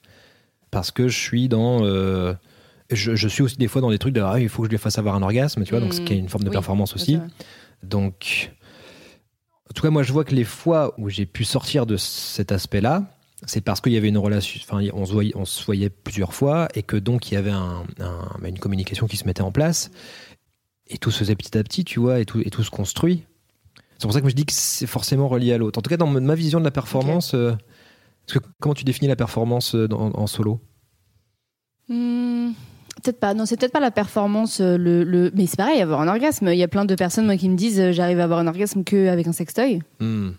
[0.71, 1.85] Parce que je suis dans.
[1.85, 2.33] euh,
[2.91, 4.71] je, je suis aussi des fois dans des trucs de ah, il faut que je
[4.71, 6.53] lui fasse avoir un orgasme, tu vois, donc ce qui est une forme de Oui,
[6.55, 7.19] performance aussi.
[7.83, 8.53] Donc,
[9.69, 12.53] en tout cas, moi, je vois que les fois où j'ai pu sortir de cet
[12.53, 13.05] aspect-là,
[13.47, 16.33] c'est parce qu'il y avait une relation, enfin, on se voyait, on se voyait plusieurs
[16.35, 19.51] fois et que donc il y avait un- un- une communication qui se mettait en
[19.51, 19.91] place
[20.87, 23.25] et tout se faisait petit à petit, tu vois, et tout, et tout se construit.
[23.99, 25.79] C'est pour ça que je dis que c'est forcément relié à l'autre.
[25.79, 27.53] En tout cas, dans ma vision de la performance, euh,
[28.27, 30.61] parce que comment tu définis la performance euh, en solo?
[31.89, 32.51] Hmm,
[33.03, 33.35] Peut-être pas.
[33.35, 34.61] Non, c'est peut-être pas la performance.
[34.61, 35.31] euh, Le, le...
[35.35, 36.49] Mais c'est pareil, avoir un orgasme.
[36.49, 38.85] Il y a plein de personnes moi, qui me disent j'arrive à avoir un orgasme
[38.85, 39.81] qu'avec un sextoy.
[40.01, 40.31] Hmm.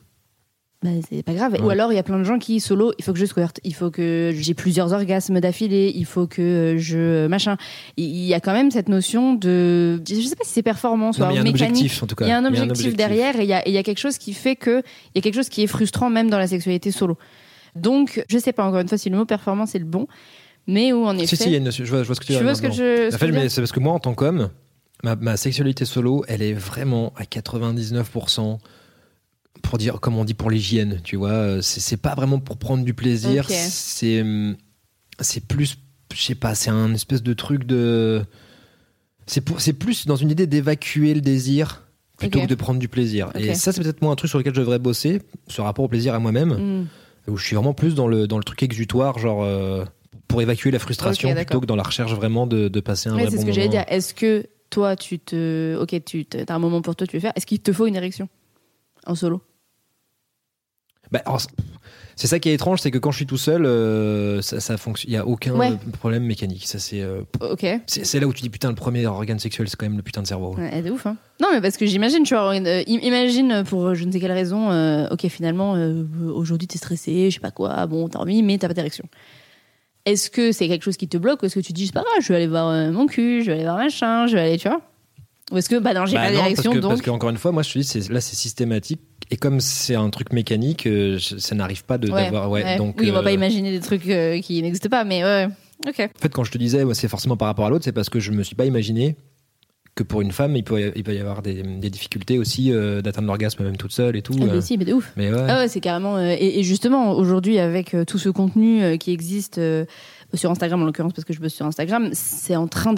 [0.84, 1.54] Bah, c'est pas grave.
[1.54, 1.62] Ouais.
[1.62, 3.60] Ou alors il y a plein de gens qui solo, il faut que je squirte,
[3.64, 7.58] il faut que j'ai plusieurs orgasmes d'affilée, il faut que je machin.
[7.98, 11.22] Il y a quand même cette notion de, je sais pas si c'est performance ou
[11.22, 11.70] mais il y a un mécanique.
[11.72, 12.26] objectif, en tout cas.
[12.26, 13.84] Il y a un Il y a un objectif, derrière et il y y a
[13.84, 16.38] quelque chose qui fait que il y a quelque chose qui est frustrant même dans
[16.38, 17.18] la sexualité solo.
[17.76, 20.08] Donc je sais pas encore une fois si le mot performance est le bon,
[20.68, 21.36] mais où en effet.
[21.36, 22.44] Si, si, il y a une notion- je vois, je vois ce que tu Tu
[22.44, 24.14] veux ce que je- ce En que fait, dire c'est parce que moi, en tant
[24.14, 24.50] qu'homme,
[25.04, 28.60] ma, ma sexualité solo, elle est vraiment à 99%
[29.64, 31.32] pour dire, comme on dit pour l'hygiène, tu vois.
[31.32, 33.46] euh, C'est pas vraiment pour prendre du plaisir.
[33.50, 33.56] Ok.
[33.56, 34.24] C'est
[35.20, 35.78] c'est plus,
[36.14, 38.24] je sais pas, c'est un espèce de truc de.
[39.26, 39.42] C'est
[39.74, 41.84] plus dans une idée d'évacuer le désir
[42.18, 43.32] plutôt que de prendre du plaisir.
[43.36, 45.88] Et ça, c'est peut-être moi un truc sur lequel je devrais bosser, ce rapport au
[45.88, 47.32] plaisir à moi-même Mm.
[47.32, 49.86] où je suis vraiment plus dans le, dans le truc exutoire, genre euh,
[50.28, 53.22] pour évacuer la frustration plutôt que dans la recherche vraiment de, de passer un Ouais,
[53.24, 53.84] vrai c'est ce bon que j'allais moment.
[53.84, 53.94] dire.
[53.96, 57.34] Est-ce que toi, tu te, ok, tu as un moment pour toi, tu veux faire.
[57.36, 58.28] Est-ce qu'il te faut une érection
[59.06, 59.42] en solo?
[61.14, 61.40] Bah, alors,
[62.16, 64.76] c'est- ça qui est étrange, c'est que quand je suis tout seul, euh, ça, ça
[64.78, 65.12] fonctionne.
[65.12, 65.72] Il y a aucun Ouais.
[66.00, 66.68] problème mécanique.
[66.68, 67.02] Ça c'est.
[67.02, 67.66] euh, Ok.
[67.88, 70.04] c'est c'est là où tu dis putain le premier organe sexuel c'est quand même le
[70.04, 70.56] putain de cerveau.
[70.56, 71.16] Ouais, de ouf, hein.
[71.42, 74.32] Non, mais parce que j'imagine, tu vois, euh, im- imagine pour je ne sais quelle
[74.32, 74.70] raison,
[75.10, 75.74] ok, finalement,
[76.34, 79.06] aujourd'hui t'es stressé, je sais pas quoi, bon, t'as envie, mais t'as pas d'érection.
[80.06, 81.94] Est-ce que c'est quelque chose qui te bloque ou est-ce que tu te dis, c'est
[81.94, 84.42] pas grave, je vais aller voir mon cul, je vais aller voir machin, je vais
[84.42, 84.82] aller, tu vois?
[85.52, 86.92] Ou est-ce que, bah non, j'ai Bah pas non, d'érection, parce que, donc.
[86.92, 89.60] parce que, encore une fois, moi je te dis, c'est- là c'est systématique et comme
[89.60, 92.50] c'est un truc mécanique, euh, je- ça n'arrive pas de Ouais, d'avoir.
[92.50, 92.78] Ouais, ouais.
[92.78, 92.96] donc.
[93.00, 95.46] oui, on va euh, pas imaginer des trucs euh, qui n'existent pas, mais ouais,
[95.86, 95.90] ouais.
[95.90, 96.00] ok.
[96.18, 98.10] En fait, quand je te disais, ouais, c'est forcément par rapport à l'autre, c'est parce
[98.10, 99.16] que je me suis pas imaginé
[99.96, 102.72] que pour une femme, il peut y, il peut y avoir des, des difficultés aussi
[102.72, 104.34] euh, d'atteindre l'orgasme même toute seule et tout.
[104.40, 104.56] Ah, euh.
[104.56, 105.12] mais si, mais de ouf.
[105.18, 105.46] Mais ouais.
[105.48, 106.16] Ah ouais, c'est carrément.
[106.18, 109.86] euh, et, et justement, aujourd'hui, avec euh, tout ce contenu euh, qui existe euh,
[110.34, 112.94] sur Instagram, en l'occurrence, parce que je bosse sur Instagram, c'est en train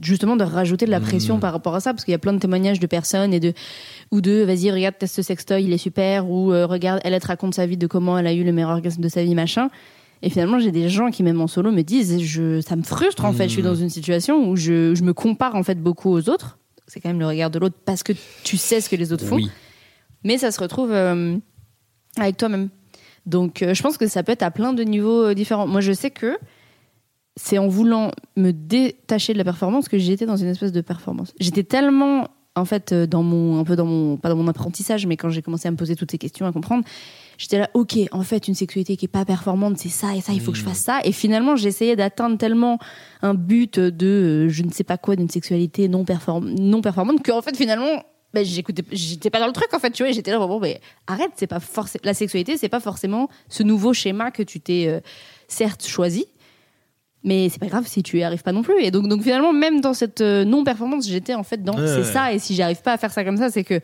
[0.00, 1.40] justement de rajouter de la pression Mm.
[1.40, 3.52] par rapport à ça, parce qu'il y a plein de témoignages de personnes et de
[4.10, 7.26] ou de vas-y, regarde, teste ce sextoy, il est super, ou euh, regarde, elle, te
[7.26, 9.68] raconte sa vie de comment elle a eu le meilleur orgasme de sa vie, machin.
[10.22, 13.24] Et finalement, j'ai des gens qui, même en solo, me disent je, ça me frustre
[13.24, 13.44] en fait.
[13.44, 16.58] Je suis dans une situation où je, je me compare en fait beaucoup aux autres.
[16.86, 18.12] C'est quand même le regard de l'autre parce que
[18.42, 19.50] tu sais ce que les autres font Oui.
[20.24, 21.36] mais ça se retrouve euh,
[22.18, 22.68] avec toi-même.
[23.26, 25.66] Donc, euh, je pense que ça peut être à plein de niveaux différents.
[25.66, 26.36] Moi, je sais que
[27.42, 31.32] c'est en voulant me détacher de la performance que j'étais dans une espèce de performance.
[31.40, 35.06] J'étais tellement, en fait, euh, dans mon, un peu dans mon, pas dans mon apprentissage,
[35.06, 36.84] mais quand j'ai commencé à me poser toutes ces questions, à comprendre,
[37.38, 40.34] j'étais là, ok, en fait, une sexualité qui est pas performante, c'est ça et ça,
[40.34, 41.00] il faut que je fasse ça.
[41.04, 42.78] Et finalement, j'essayais d'atteindre tellement
[43.22, 47.22] un but de euh, je ne sais pas quoi d'une sexualité non, perform non performante
[47.22, 50.12] que, en fait, finalement, ben, j'écoutais, j'étais pas dans le truc, en fait, tu vois,
[50.12, 53.94] j'étais là, bon, mais arrête, c'est pas forcément, la sexualité, c'est pas forcément ce nouveau
[53.94, 55.00] schéma que tu t'es, euh,
[55.48, 56.26] certes, choisi.
[57.22, 58.82] Mais c'est pas grave si tu y arrives pas non plus.
[58.82, 61.96] Et donc, donc finalement, même dans cette euh, non-performance, j'étais en fait dans Ouais, c'est
[61.98, 62.04] ouais.
[62.04, 62.32] ça.
[62.32, 63.80] Et si j'arrive pas à faire ça comme ça, c'est que.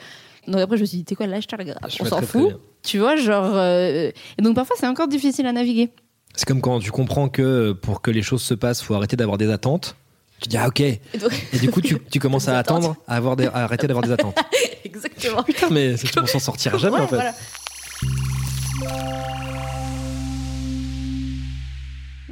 [0.49, 1.59] Donc après, je me suis dit, t'es quoi, lâche-toi,
[2.01, 2.59] On s'en très fout.
[2.83, 3.51] Tu vois, genre.
[3.57, 5.91] euh, Et donc parfois, c'est encore difficile à naviguer.
[6.35, 9.39] C'est comme quand tu comprends que pour que les choses se passent, faut arrêter d'avoir
[9.39, 9.97] des attentes.
[10.41, 10.81] Tu dis ah ok.
[10.81, 14.05] Et, donc- du coup, tu, tu commences à attendre, à, avoir des, à arrêter d'avoir
[14.05, 14.37] des attentes.
[14.85, 15.43] Exactement.
[15.43, 17.17] Putain, mais on s'en sortira jamais Ouais, en fait.
[17.17, 17.33] voilà.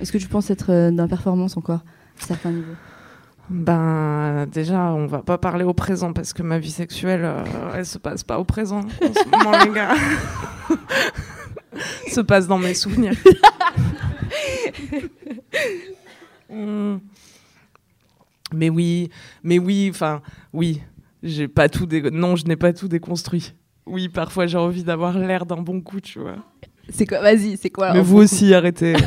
[0.00, 1.80] Est-ce que tu penses être euh, dans la performance encore
[2.20, 2.74] à certains niveaux?
[3.50, 7.86] Ben, déjà, on va pas parler au présent parce que ma vie sexuelle, euh, elle
[7.86, 9.94] se passe pas au présent en ce moment, les gars.
[12.08, 13.14] se passe dans mes souvenirs.
[18.52, 19.10] Mais oui,
[19.42, 20.80] mais oui, enfin, oui,
[21.24, 23.52] j'ai pas tout dé- non, je n'ai pas tout déconstruit.
[23.86, 26.36] Oui, parfois j'ai envie d'avoir l'air d'un bon coup, tu vois.
[26.90, 28.94] C'est quoi Vas-y, c'est quoi Mais vous aussi, arrêtez.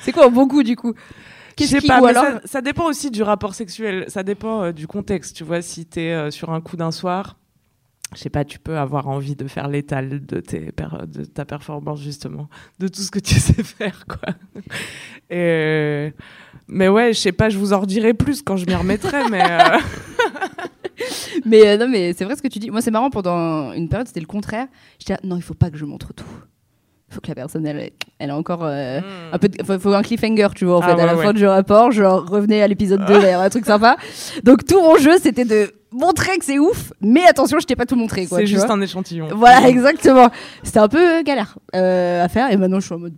[0.00, 0.92] C'est quoi un bon coup du coup?
[0.96, 4.04] Je Qu'est-ce sais qui- pas, mais alors- ça, ça dépend aussi du rapport sexuel.
[4.08, 5.36] Ça dépend euh, du contexte.
[5.36, 7.36] Tu vois, si t'es euh, sur un coup d'un soir,
[8.14, 11.44] je sais pas, tu peux avoir envie de faire l'étal de, tes per- de ta
[11.44, 12.48] performance, justement,
[12.80, 14.34] de tout ce que tu sais faire, quoi.
[15.30, 16.12] Et...
[16.68, 19.42] Mais ouais, je sais pas, je vous en redirai plus quand je m'y remettrai, mais.
[19.42, 19.78] euh,
[21.44, 22.70] Mais euh, non, mais c'est vrai ce que tu dis.
[22.70, 24.66] Moi, c'est marrant, pendant une période, c'était le contraire.
[24.98, 26.24] J'étais là, non, il faut pas que je montre tout.
[27.10, 29.00] Il faut que la personne, elle, elle a encore euh,
[29.32, 29.48] un peu.
[29.78, 31.22] faut, un cliffhanger, tu vois, en Ah fait, à la ouais.
[31.24, 31.92] fin du rapport.
[31.92, 33.96] Genre, revenez à l'épisode 2, il va y avoir un truc sympa.
[34.42, 37.86] Donc, tout mon jeu, c'était de montrer que c'est ouf, mais attention, je t'ai pas
[37.86, 38.38] tout montré, quoi.
[38.38, 38.74] C'est juste vois.
[38.74, 39.28] un échantillon.
[39.32, 40.28] Voilà, exactement.
[40.64, 43.14] C'était un peu euh, galère euh, à faire, et maintenant, je suis en mode.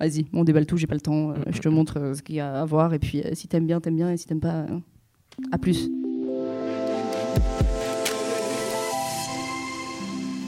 [0.00, 1.30] Vas-y, on déballe tout, j'ai pas le temps.
[1.30, 3.46] euh, je te montre euh, ce qu'il y a à voir, et puis euh, si
[3.46, 4.64] t'aimes bien, t'aimes bien, et si t'aimes pas,
[5.52, 5.88] à plus.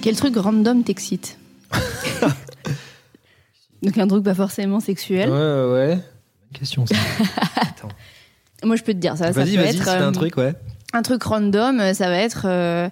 [0.04, 1.38] Quel truc random t'excite
[3.82, 5.30] Donc un truc pas forcément sexuel.
[5.30, 5.98] Ouais, ouais, ouais.
[6.52, 6.94] Question ça.
[8.64, 9.32] Moi je peux te dire ça.
[9.32, 10.52] ça Vas-y, vas-y, un euh, truc, ouais.
[10.92, 12.42] Un truc random, ça va être.
[12.44, 12.90] euh,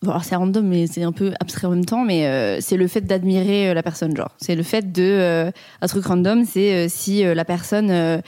[0.00, 2.04] Bon, alors c'est random, mais c'est un peu abstrait en même temps.
[2.04, 4.30] Mais euh, c'est le fait d'admirer euh, la personne, genre.
[4.40, 8.20] C'est le fait de euh, un truc random, c'est euh, si euh, la personne, euh,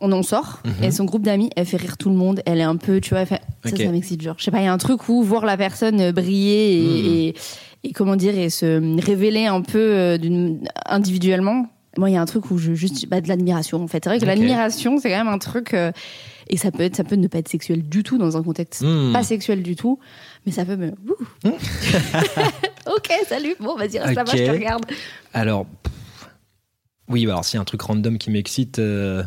[0.00, 0.84] on en sort Mhm.
[0.84, 2.42] et son groupe d'amis, elle fait rire tout le monde.
[2.46, 4.34] Elle est un peu, tu vois, elle fait, ça, m'excite, genre.
[4.38, 6.82] Je sais pas, il y a un truc où voir la personne euh, briller et,
[6.82, 7.06] Mhm.
[7.14, 7.34] et,
[7.84, 10.18] et comment dire et se révéler un peu euh,
[10.86, 11.66] individuellement.
[11.98, 13.82] Moi, il y a un truc où je juste bah, de l'admiration.
[13.82, 15.72] En fait, c'est vrai que l'admiration, c'est quand même un truc.
[15.72, 15.92] euh,
[16.48, 18.82] et ça peut être, ça peut ne pas être sexuel du tout dans un contexte
[18.82, 19.12] Mhm.
[19.14, 19.98] pas sexuel du tout,
[20.44, 20.88] mais ça peut me.
[20.90, 21.16] Ouh.
[22.86, 23.54] ok, salut.
[23.60, 24.84] Bon, vas-y, reste là-bas, je te regarde.
[25.32, 25.66] Alors,
[27.08, 29.22] oui, bah alors s'il y a un truc random qui m'excite, euh,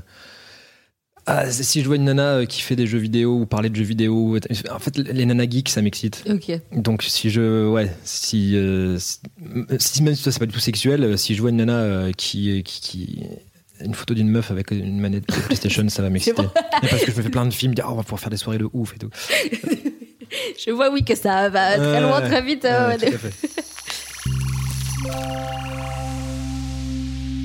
[1.32, 3.76] ah, si je vois une nana euh, qui fait des jeux vidéo ou parler de
[3.76, 4.38] jeux vidéo,
[4.72, 6.24] en fait, les nanas geeks, ça m'excite.
[6.72, 9.20] Donc si je, ouais, si, euh, si-
[9.78, 11.74] si- même si ça c'est pas du tout sexuel, euh, si je vois une nana
[11.78, 13.20] euh, qui, qui, qui-
[13.82, 16.44] une photo d'une meuf avec une manette de PlayStation, ça va m'exciter.
[16.82, 18.38] Parce que je me fais plein de films, dire oh, on va pouvoir faire des
[18.38, 19.10] soirées de ouf et tout.
[20.64, 22.64] Je vois, oui, que ça va très loin, très vite.
[22.64, 23.34] Ouais, euh, tout à fait.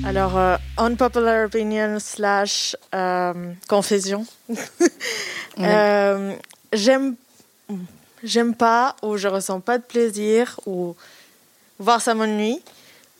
[0.05, 4.25] Alors, euh, unpopular opinion slash euh, confession.
[5.57, 6.35] Euh,
[6.73, 7.15] j'aime,
[8.21, 10.97] j'aime pas ou je ressens pas de plaisir ou
[11.79, 12.61] voir ça m'ennuie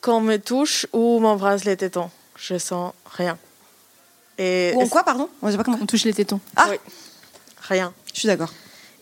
[0.02, 2.10] quand on me touche ou m'embrasse les tétons.
[2.36, 3.38] Je sens rien.
[4.36, 5.30] Et Ou en quoi, pardon?
[5.40, 5.78] On sait pas comment.
[5.80, 6.40] On touche les tétons.
[6.56, 6.76] Ah oui.
[7.62, 7.94] Rien.
[8.12, 8.52] Je suis d'accord.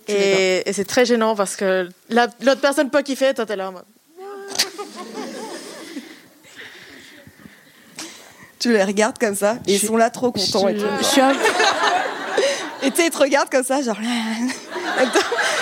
[0.06, 3.70] Et, et c'est très gênant parce que la- l'autre personne peut kiffer, toi t'es là
[3.70, 3.84] en mode.
[8.64, 10.68] Tu les regardes comme ça et ils sont là trop contents.
[10.68, 10.87] et tout.
[12.83, 13.98] Et tu sais, ils te regardent comme ça, genre.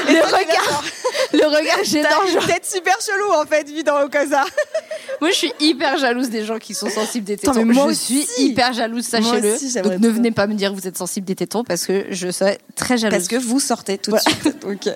[0.08, 0.84] Le regard,
[1.32, 2.08] le regard gênant.
[2.32, 2.46] Genre.
[2.46, 4.44] tête super chelou en fait, vu dans comme ça.
[5.20, 7.54] Moi, je suis hyper jalouse des gens qui sont sensibles des tétons.
[7.54, 8.24] Mais moi je aussi.
[8.24, 9.82] suis hyper jalouse, sachez-le.
[9.82, 12.30] Donc, ne venez pas me dire que vous êtes sensible des tétons parce que je
[12.30, 13.18] serais très jalouse.
[13.18, 14.56] Parce que vous sortez tout de suite.
[14.64, 14.88] Ok.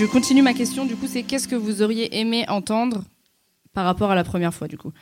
[0.00, 3.04] Je continue ma question, du coup, c'est qu'est-ce que vous auriez aimé entendre
[3.74, 4.92] par rapport à la première fois, du coup?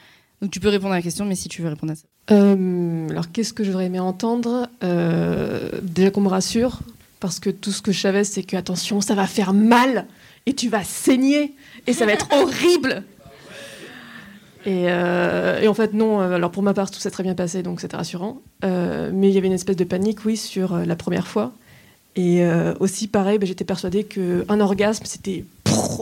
[0.42, 2.06] Donc tu peux répondre à la question, mais si tu veux répondre à ça.
[2.32, 4.68] Euh, alors, qu'est-ce que j'aurais aimé entendre?
[4.82, 6.80] Euh, Déjà qu'on me rassure,
[7.20, 10.08] parce que tout ce que je savais, c'est que, attention, ça va faire mal,
[10.46, 11.54] et tu vas saigner,
[11.86, 13.04] et ça va être horrible.
[14.66, 17.62] Et, euh, et en fait, non, alors pour ma part, tout s'est très bien passé,
[17.62, 18.42] donc c'était rassurant.
[18.64, 21.52] Mais il y avait une espèce de panique, oui, sur la première fois.
[22.18, 25.44] Et euh, aussi, pareil, ben, j'étais persuadée qu'un orgasme, c'était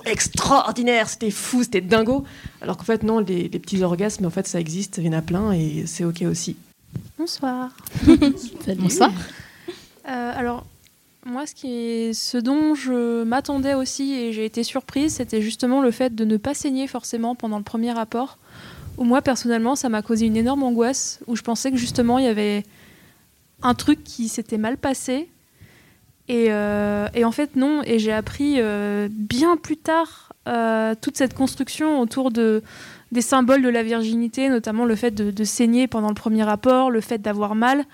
[0.07, 2.25] extraordinaire, c'était fou, c'était dingo.
[2.63, 5.13] Alors qu'en fait, non, les, les petits orgasmes, en fait, ça existe, il y en
[5.13, 6.57] a plein, et c'est OK aussi.
[7.19, 7.77] Bonsoir.
[8.79, 9.13] Bonsoir.
[10.09, 10.65] Euh, alors,
[11.27, 15.83] moi, ce, qui est, ce dont je m'attendais aussi et j'ai été surprise, c'était justement
[15.83, 18.39] le fait de ne pas saigner forcément pendant le premier rapport.
[18.97, 22.25] Où moi, personnellement, ça m'a causé une énorme angoisse, où je pensais que justement, il
[22.25, 22.65] y avait
[23.61, 25.29] un truc qui s'était mal passé.
[26.29, 27.83] Et, euh, et en fait, non.
[27.85, 32.63] Et j'ai appris euh, bien plus tard euh, toute cette construction autour de,
[33.13, 36.91] des symboles de la virginité, notamment le fait de, de saigner pendant le premier rapport,
[36.91, 37.85] le fait d'avoir mal.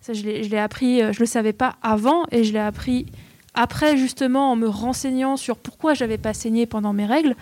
[0.00, 3.06] Ça, je l'ai appris, je le savais pas avant, et je l'ai appris
[3.54, 7.34] après, justement, en me renseignant sur pourquoi j'avais pas saigné pendant mes règles,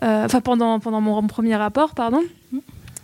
[0.00, 2.22] enfin pendant, pendant mon, premier rapport, pardon.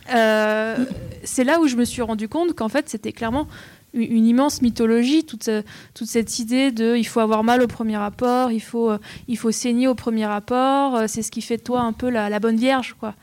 [0.09, 3.47] C'est là où je me suis rendu compte qu'en fait, c'était clairement
[3.95, 5.49] une, immense mythologie, toute,
[5.95, 8.99] toute cette idée de il faut avoir mal au premier rapport, il faut, euh,
[9.29, 12.11] il faut saigner au premier rapport, euh, c'est ce qui fait de toi un peu
[12.11, 13.15] la, la bonne vierge, quoi.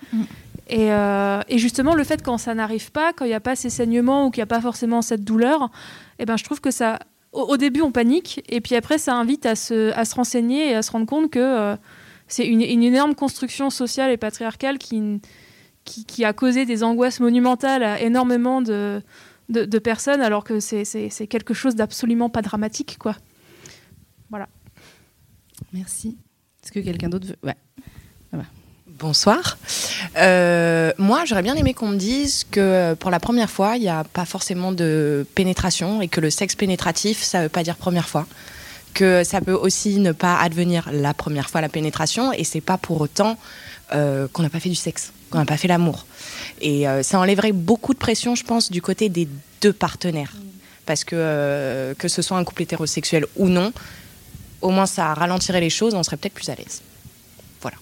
[0.68, 3.56] Et, euh, et justement, le fait quand ça n'arrive pas, quand il n'y a pas
[3.56, 5.70] ces saignements ou qu'il n'y a pas forcément cette douleur,
[6.20, 7.00] eh ben, je trouve que ça.
[7.34, 10.72] Au, au début, on panique, et puis après, ça invite à se, à se renseigner
[10.72, 11.76] et à se rendre compte que euh,
[12.28, 15.22] c'est une, une énorme construction sociale et patriarcale qui,
[15.84, 19.02] qui, qui a causé des angoisses monumentales à énormément de,
[19.50, 23.16] de, de personnes, alors que c'est c'est- c'est quelque chose d'absolument pas dramatique, quoi.
[24.30, 24.48] Voilà.
[25.74, 26.18] Merci.
[26.64, 27.38] Est-ce que quelqu'un d'autre veut?
[27.44, 27.56] Ouais.
[28.98, 29.58] Bonsoir.
[30.18, 33.90] Euh, moi, j'aurais bien aimé qu'on me dise que pour la première fois, il n'y
[33.90, 37.76] a pas forcément de pénétration et que le sexe pénétratif, ça ne veut pas dire
[37.76, 38.26] première fois.
[38.94, 42.78] Que ça peut aussi ne pas advenir la première fois la pénétration et c'est pas
[42.78, 43.38] pour autant
[43.94, 46.06] euh, qu'on n'a pas fait du sexe, qu'on n'a pas fait l'amour.
[46.60, 49.28] Et euh, ça enlèverait beaucoup de pression, je pense, du côté des
[49.62, 50.34] deux partenaires.
[50.86, 53.74] Parce que euh, que ce soit un couple hétérosexuel ou non,
[54.62, 56.82] au moins ça ralentirait les choses, on serait peut-être plus à l'aise.
[57.62, 57.78] Voilà.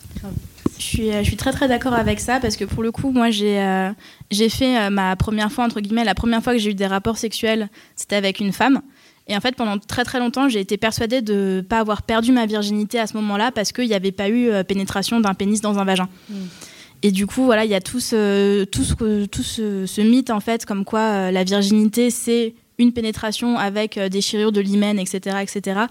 [0.78, 3.30] Je suis, je suis très très d'accord avec ça parce que pour le coup, moi
[3.30, 3.92] j'ai
[4.32, 7.18] j'ai fait ma première fois, entre guillemets, la première fois que j'ai eu des rapports
[7.18, 8.82] sexuels, c'était avec une femme.
[9.28, 12.32] Et en fait, pendant très très longtemps, j'ai été persuadée de ne pas avoir perdu
[12.32, 15.62] ma virginité à ce moment-là parce qu'il n'y avait pas eu euh, pénétration d'un pénis
[15.62, 16.10] dans un vagin.
[17.04, 20.30] Et du coup, voilà, il y a tout ce, tout ce, tout ce, ce mythe
[20.30, 24.98] en fait, comme quoi euh, la virginité c'est une pénétration avec euh, déchirure de l'hymen,
[24.98, 25.82] etc., etc.,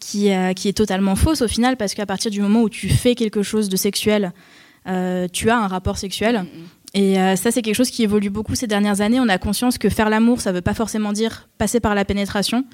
[0.00, 2.88] qui, euh, qui est totalement fausse au final, parce qu'à partir du moment où tu
[2.88, 4.32] fais quelque chose de sexuel,
[5.34, 6.46] tu as un rapport sexuel.
[6.94, 9.20] Et euh, ça, c'est quelque chose qui évolue beaucoup ces dernières années.
[9.20, 12.04] On a conscience que faire l'amour, ça ne veut pas forcément dire passer par la
[12.04, 12.64] pénétration.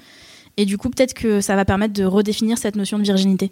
[0.57, 3.51] Et du coup, peut-être que ça va permettre de redéfinir cette notion de virginité.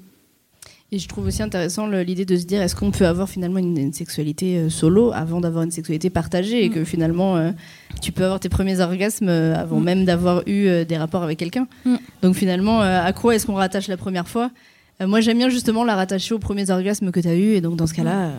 [0.94, 3.76] Et je trouve aussi intéressant l'idée de se dire est-ce qu'on peut avoir finalement une,
[3.80, 7.50] une sexualité euh, solo avant d'avoir une sexualité partagée et que finalement euh,
[8.00, 9.84] tu peux avoir tes premiers orgasmes euh, avant Mm.
[9.84, 11.68] même d'avoir eu des rapports avec quelqu'un.
[11.84, 11.96] Mm.
[12.22, 14.52] Donc finalement, à quoi est-ce qu'on rattache la première fois?
[15.04, 17.76] Moi j'aime bien justement la rattacher aux premiers orgasmes que tu as eu et donc
[17.76, 18.30] dans ce cas-là,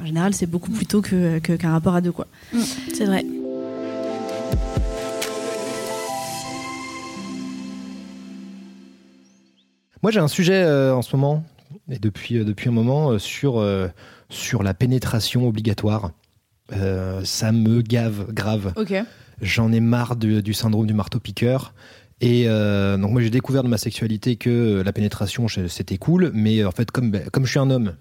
[0.00, 2.12] en général c'est beaucoup plus tôt que- qu'un rapport à deux.
[2.12, 2.26] quoi.
[2.92, 3.24] C'est vrai.
[10.02, 11.44] Moi, j'ai un sujet euh, en ce moment,
[11.90, 13.88] et depuis, euh, depuis un moment, euh, sur, euh,
[14.28, 16.10] sur la pénétration obligatoire.
[16.72, 18.72] Euh, ça me gave grave.
[18.76, 18.94] Ok.
[19.40, 21.74] J'en ai marre de- du syndrome du marteau-piqueur.
[22.20, 26.30] Et euh, donc, moi, j'ai découvert de ma sexualité que la pénétration, c'était cool.
[26.34, 27.94] Mais en fait, comme, ben, comme je suis un homme,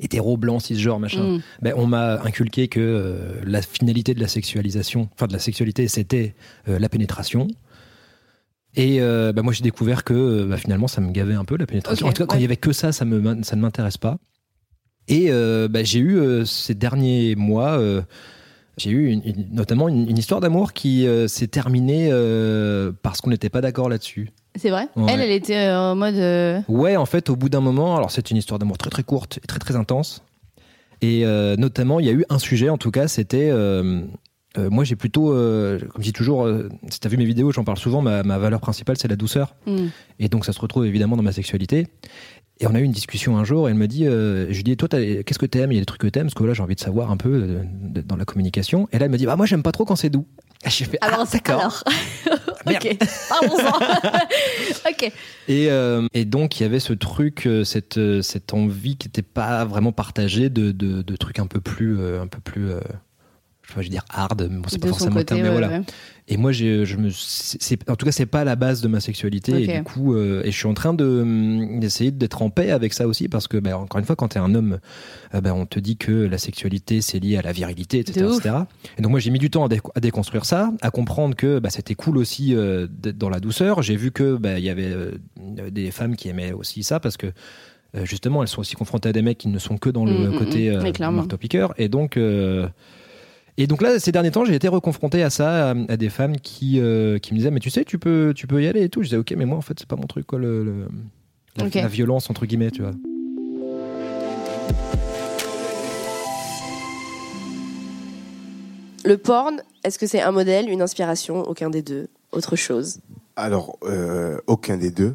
[0.00, 1.42] hétéro, blanc, cisgenre, machin, Mm.
[1.62, 5.88] ben, on m'a inculqué que euh, la finalité de la sexualisation, enfin de la sexualité,
[5.88, 6.34] c'était
[6.68, 7.48] euh, la pénétration.
[8.74, 11.66] Et euh, bah, moi, j'ai découvert que bah, finalement, ça me gavait un peu la
[11.66, 12.06] pénétration.
[12.06, 14.18] En tout cas, quand il y avait que ça, ça, me, ça ne m'intéresse pas.
[15.08, 17.80] Et bah, j'ai eu ces derniers mois,
[18.76, 22.10] j'ai eu une- une- notamment une, une histoire d'amour qui s'est terminée
[23.02, 24.30] parce qu'on n'était pas d'accord là-dessus.
[24.58, 25.06] C'est vrai Ouais.
[25.12, 26.14] Elle, elle était euh, en mode.
[26.16, 29.02] euh, Ouais, en fait, au bout d'un moment, alors c'est une histoire d'amour très très
[29.02, 30.22] courte et très très intense.
[31.02, 33.50] Et euh, notamment, il y a eu un sujet, en tout cas, c'était.
[33.50, 34.02] euh,
[34.58, 36.48] moi, j'ai plutôt, comme je dis toujours,
[36.90, 39.16] si tu as vu mes vidéos, j'en parle souvent, ma, ma valeur principale, c'est la
[39.16, 39.54] douceur.
[39.66, 39.86] Mm.
[40.18, 41.88] Et donc, ça se retrouve évidemment dans ma sexualité.
[42.58, 44.62] Et on a eu une discussion un jour, et elle me dit, euh, je lui
[44.64, 45.72] dis, toi, t'as- qu'est-ce que t'aimes?
[45.72, 47.18] Il y a des trucs que t'aimes, parce que là, j'ai envie de savoir un
[47.18, 48.88] peu euh, de- dans la communication.
[48.92, 50.24] Et là, elle me dit, bah, moi, j'aime pas trop quand c'est doux.
[50.64, 51.60] Et J'ai fait, ah, d'accord.
[51.60, 51.84] Alors,
[52.66, 52.98] ok,
[53.28, 53.78] parlons-en.
[54.90, 55.12] ok.
[55.48, 59.08] Et, euh, et donc, il y avait ce truc, euh, cette, euh, cette envie qui
[59.08, 62.70] n'était pas vraiment partagée de, de, de trucs un peu plus, euh, un peu plus,
[62.70, 62.80] euh,
[63.68, 65.78] je vais dire hard, mais bon, c'est pas forcément le terme, côté, mais ouais, voilà.
[65.80, 65.84] ouais.
[66.28, 69.62] Et moi, je me, c'est, en tout cas, c'est pas la base de ma sexualité.
[69.62, 72.70] Et du coup, euh, et je suis en train de hum, d'essayer d'être en paix
[72.70, 74.78] avec ça aussi, parce que, bah, encore une fois, quand t'es un homme,
[75.34, 78.54] euh, bah, on te dit que la sexualité c'est lié à la virilité, etc., etc.
[78.98, 81.58] Et donc moi, j'ai mis du temps à, dé- à déconstruire ça, à comprendre que
[81.60, 83.82] bah, c'était cool aussi euh, d'être dans la douceur.
[83.82, 85.12] J'ai vu que il y avait euh,
[85.70, 87.28] des femmes qui aimaient aussi ça, parce que
[88.04, 90.34] justement, elles sont aussi confrontées à des mecs qui ne sont que dans le Mm,
[90.34, 90.74] mm, côté mm.
[90.74, 91.18] euh, Oui, clairement.
[91.18, 91.72] marteau-piqueur.
[91.78, 92.18] Et donc,
[93.58, 96.36] et donc là, ces derniers temps, j'ai été reconfronté à ça, à, à des femmes
[96.38, 98.88] qui, euh, qui me disaient, mais tu sais, tu peux, tu peux y aller et
[98.88, 99.00] tout.
[99.02, 100.88] Je disais, ok, mais moi, en fait, c'est pas mon truc, quoi, le, le-
[101.56, 102.92] la, violence, entre guillemets, tu vois.
[109.04, 112.98] Le porn, est-ce que c'est un modèle, une inspiration, aucun des deux Autre chose?
[113.36, 115.14] Alors, euh, aucun des deux.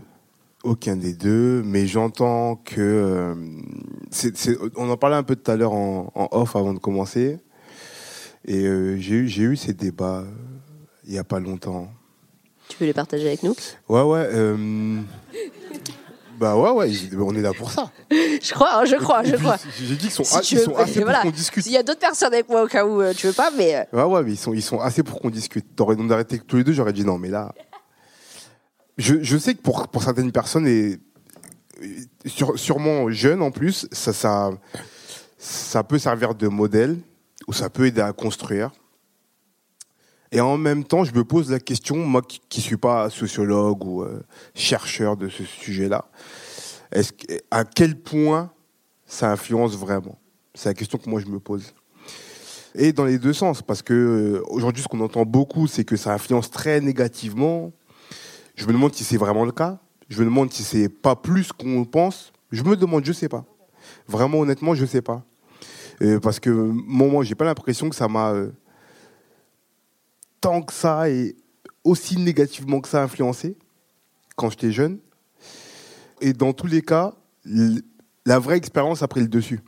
[0.63, 2.79] Aucun des deux, mais j'entends que.
[2.79, 3.35] euh,
[4.77, 7.39] on en parlait un peu tout à l'heure en, en off avant de commencer.
[8.45, 10.25] Et euh, j'ai eu, ces débats euh,
[11.05, 11.91] il n'y a pas longtemps.
[12.67, 13.55] Tu peux les partager avec nous
[13.89, 14.27] Ouais, ouais.
[14.31, 14.99] euh,
[16.39, 17.91] bah ouais, ouais, on est là pour ça.
[18.09, 19.57] Je crois, hein, je crois, je Et puis, crois.
[19.79, 21.63] J'ai dit qu'ils sont, Si a- tu ils veux- sont assez pour qu'on discute.
[21.63, 23.87] S'il y a d'autres personnes avec moi au cas où euh, tu veux pas, mais
[23.93, 25.75] Ouais, ouais, mais ils sont, ils sont assez pour qu'on discute.
[25.75, 27.53] T'aurais dû arrêter tous les deux, j'aurais dit non, mais là.
[28.97, 30.99] Je, je sais que pour, pour certaines personnes, et
[32.25, 34.49] sur- sûrement jeunes en plus, ça, ça,
[35.37, 36.97] ça peut servir de modèle
[37.52, 38.72] ou ça peut aider à construire.
[40.32, 43.84] Et en même temps, je me pose la question, moi qui ne suis pas sociologue
[43.84, 44.24] ou euh,
[44.56, 46.06] chercheur de ce sujet-là,
[46.93, 48.54] est-ce que- à quel point
[49.06, 50.18] ça influence vraiment?
[50.56, 51.74] C'est la question que moi je me pose.
[52.74, 55.97] Et dans les deux sens, parce que euh, aujourd'hui, ce qu'on entend beaucoup, c'est que
[55.97, 57.74] ça influence très négativement.
[58.56, 59.78] Je me demande si c'est vraiment le cas.
[60.08, 62.32] Je me demande si c'est pas plus qu'on pense.
[62.49, 63.43] Je me demande, je sais pas.
[64.08, 65.26] Vraiment, honnêtement, je sais pas.
[66.22, 68.52] Parce que moi, j'ai pas l'impression que ça m'a euh,
[70.39, 71.36] tant que ça et
[71.84, 73.58] aussi négativement que ça influencé
[74.36, 74.99] quand j'étais jeune.
[76.22, 77.14] Et dans tous les cas,
[78.26, 79.60] la vraie expérience a pris le dessus.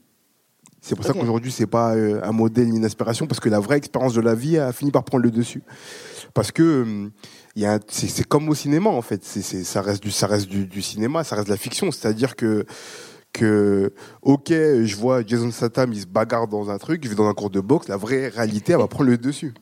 [0.81, 3.59] C'est pour ça qu'aujourd'hui, c'est pas euh, un modèle ni une inspiration, parce que la
[3.59, 5.63] vraie expérience de la vie a fini par prendre le dessus.
[6.33, 7.09] Parce que
[7.55, 9.23] euh, c'est comme au cinéma, en fait.
[9.23, 11.89] C'est c'est- ça reste, du, ça reste du, du cinéma, ça reste de la fiction.
[11.91, 12.65] C'est-à-dire que
[13.33, 17.27] que, ok, je vois Jason Statham, il se bagarre dans un truc, je vais dans
[17.27, 19.53] un cours de boxe, la vraie réalité, elle va prendre le dessus.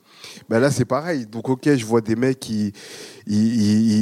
[0.49, 1.25] Ben là, c'est pareil.
[1.25, 2.73] Donc, ok, je vois des mecs qui
[3.25, 3.61] ils,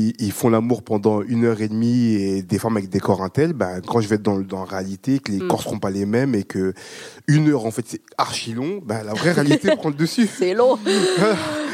[0.09, 3.21] ils- ils font l'amour pendant une heure et demie et des femmes avec des corps
[3.23, 3.53] intels.
[3.53, 5.47] Ben, quand je vais être dans, dans la réalité, que les Mm.
[5.47, 6.73] corps seront pas les mêmes et que
[7.27, 10.27] une heure, en fait, c'est archi long, ben, la vraie réalité prend le dessus.
[10.27, 10.77] C'est long.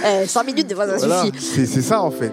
[0.07, 1.41] Eh, 5 minutes, des fois, ça Voilà, suffit.
[1.43, 2.31] c'est c'est ça, en fait.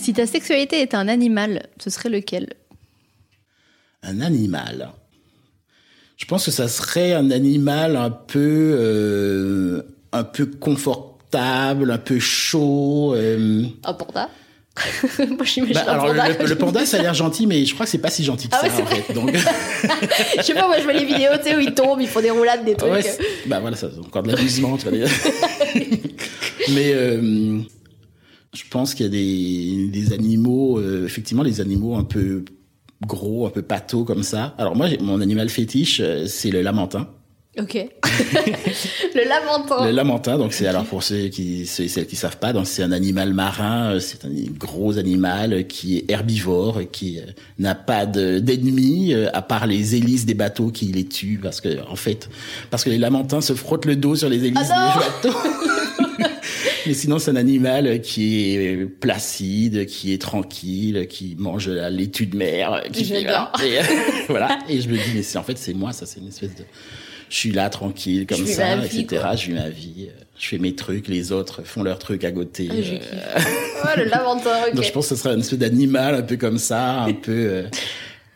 [0.00, 2.54] Si ta sexualité était un animal, ce serait lequel?
[4.02, 4.90] Un animal.
[6.16, 8.38] Je pense que ça serait un animal un peu,
[8.78, 9.82] euh,
[10.12, 13.12] un peu confortable, un peu chaud.
[13.14, 13.64] euh.
[13.84, 14.30] Un panda?
[15.18, 16.28] Moi, j'imagine Bah, un alors panda.
[16.30, 18.48] le, le panda, ça a l'air gentil, mais je crois que c'est pas si gentil
[18.48, 19.12] que Ah ça ouais, fait.
[19.12, 19.34] Donc,
[20.38, 22.22] Je sais pas, moi je vois les vidéos, tu sais, où ils tombent, ils font
[22.22, 22.90] des roulades, des trucs.
[22.90, 23.04] ouais,
[23.46, 25.08] bah voilà, ça, c'est encore de l'amusement, tu vas dire.
[26.70, 27.58] mais euh,
[28.54, 32.44] je pense qu'il y a des, des animaux, euh, effectivement, les animaux un peu
[33.06, 34.54] gros, un peu pâteaux comme ça.
[34.58, 37.08] Alors moi, mon animal fétiche, euh, c'est le lamentin.
[37.58, 37.74] Ok.
[39.14, 39.84] le lamentin.
[39.84, 42.66] Le lamentin, donc c'est alors pour ceux qui ceux et celles qui savent pas, donc
[42.68, 47.22] c'est un animal marin, euh, c'est un gros animal qui est herbivore, qui euh,
[47.58, 51.60] n'a pas de- d'ennemis euh, à part les hélices des bateaux qui les tuent parce
[51.60, 52.28] que en fait
[52.70, 55.38] parce que les lamentins se frottent le dos sur les hélices Ah des bateaux.
[56.86, 62.26] Mais sinon, c'est un animal qui est placide, qui est tranquille, qui mange la laitue
[62.26, 63.52] de mer, qui fait- voilà.
[63.64, 63.78] Et,
[64.28, 64.58] voilà.
[64.68, 66.64] Et je me dis, mais c'est en fait, c'est moi, ça, c'est une espèce de.
[67.28, 69.22] Je suis là tranquille comme ça, vie, etc.
[69.22, 69.36] quoi.
[69.36, 72.32] Je vis ma vie, euh, je fais mes trucs, les autres font leurs trucs à
[72.32, 72.68] côté.
[72.70, 74.74] Ah, je euh, Ouais, le lamentin, ok.
[74.74, 77.30] donc je pense que ce serait une espèce d'animal un peu comme ça, un peu.
[77.30, 77.62] euh,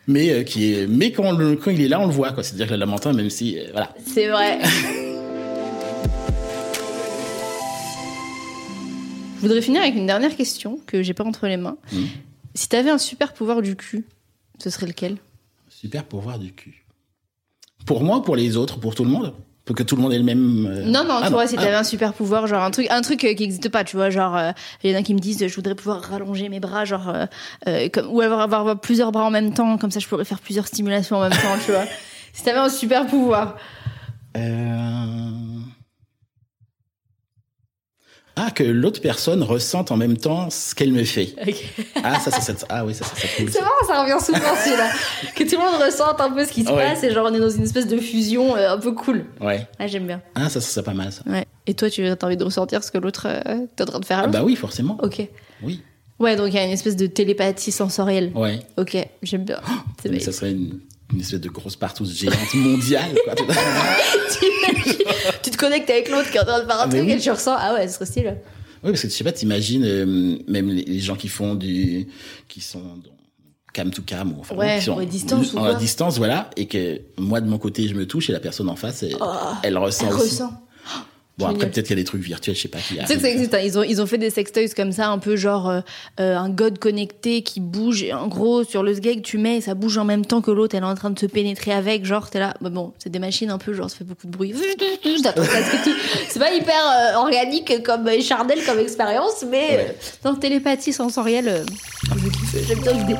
[0.07, 2.31] mais euh, qui est, mais quand, on le- quand il est là, on le voit,
[2.31, 2.41] quoi.
[2.41, 3.93] C'est-à-dire que le lamentin, même si, euh, voilà.
[4.13, 4.59] C'est vrai.
[9.35, 11.77] Je voudrais finir avec une dernière question que j'ai pas entre les mains.
[11.91, 12.07] Mhm.
[12.53, 14.05] Si t'avais un super pouvoir du cul,
[14.63, 15.17] ce serait lequel?
[15.69, 16.85] Super pouvoir du cul.
[17.85, 19.33] Pour moi, pour les autres, pour tout le monde?
[19.65, 20.67] Pour que tout le monde ait le même.
[20.67, 21.61] euh, Non, non, ah tu vois, si ah.
[21.63, 24.11] t'avais un super pouvoir, genre un truc, un truc euh, qui n'existe pas, tu vois,
[24.11, 24.51] genre, euh,
[24.83, 27.25] il y en a qui me disent, je voudrais pouvoir rallonger mes bras, genre, euh,
[27.67, 30.23] euh, comme, ou avoir, avoir, avoir plusieurs bras en même temps, comme ça je pourrais
[30.23, 31.85] faire plusieurs stimulations en même temps, tu vois.
[32.33, 33.55] Si t'avais un super pouvoir.
[34.35, 35.29] Euh,
[38.37, 41.33] Ah, que l'autre personne ressente en même temps ce qu'elle me fait.
[42.03, 43.49] Ah, ça, ça, ça, ah oui, ça, ça, ça cool.
[43.51, 44.89] C'est marrant, ça revient souvent celui-là.
[45.35, 46.83] que tout le monde ressente un peu ce qui se Ouais.
[46.83, 49.25] passe et genre on est dans une espèce de fusion euh, un peu cool.
[49.41, 49.65] Ouais.
[49.79, 50.21] Là, j'aime bien.
[50.35, 51.21] Ah, ça, ça, c'est pas mal, ça.
[51.25, 51.45] Ouais.
[51.65, 54.05] Et toi, tu as envie de ressentir ce que l'autre euh, t'es en train de
[54.05, 54.97] faire Ah, bah oui, forcément.
[55.01, 55.27] Ok.
[55.63, 55.81] Oui.
[56.19, 58.31] Ouais, donc il y a une espèce de télépathie sensorielle.
[58.35, 58.59] Ouais.
[58.77, 59.59] Ok, j'aime bien.
[60.03, 60.19] Bien.
[60.19, 60.79] ça serait une,
[61.15, 63.33] une espèce de grosse partouze géante mondiale, quoi.
[65.43, 67.11] tu te connectes avec l'autre qui est en train de faire un Ah, truc oui.
[67.13, 68.29] et tu ressens, ah ouais, ce serait stylé.
[68.83, 72.07] Oui, parce que je sais pas, t'imagines, euh, même les, les gens qui font du,
[72.47, 73.11] qui sont dans
[73.73, 76.17] cam to cam, ou enfin, Ouais, qui sont ou à distance ou en- à distance,
[76.17, 79.03] voilà, et que moi de mon côté je me touche et la personne en face,
[79.03, 79.25] elle, Oh,
[79.63, 80.23] elle ressent elle aussi.
[80.23, 80.61] ressent.
[81.37, 83.15] Bon, après peut-être qu'il y a des trucs virtuels, je sais pas qui Tu sais
[83.15, 83.59] que ça existe, hein.
[83.63, 85.81] ils ont, ils ont fait des sextoys comme ça, un peu genre euh,
[86.19, 88.03] euh, un god connecté qui bouge.
[88.03, 90.51] Et en gros, sur le sgeg, tu mets et ça bouge en même temps que
[90.51, 92.05] l'autre, elle est en train de se pénétrer avec.
[92.05, 94.31] Genre, t'es là, bah bon, c'est des machines un peu, genre, ça fait beaucoup de
[94.31, 94.53] bruit.
[96.29, 99.91] C'est pas hyper euh, organique comme euh, charnel comme expérience, mais euh,
[100.23, 101.65] dans télépathie sensorielle,
[102.03, 103.15] je kiffe, j'aime bien l'idée.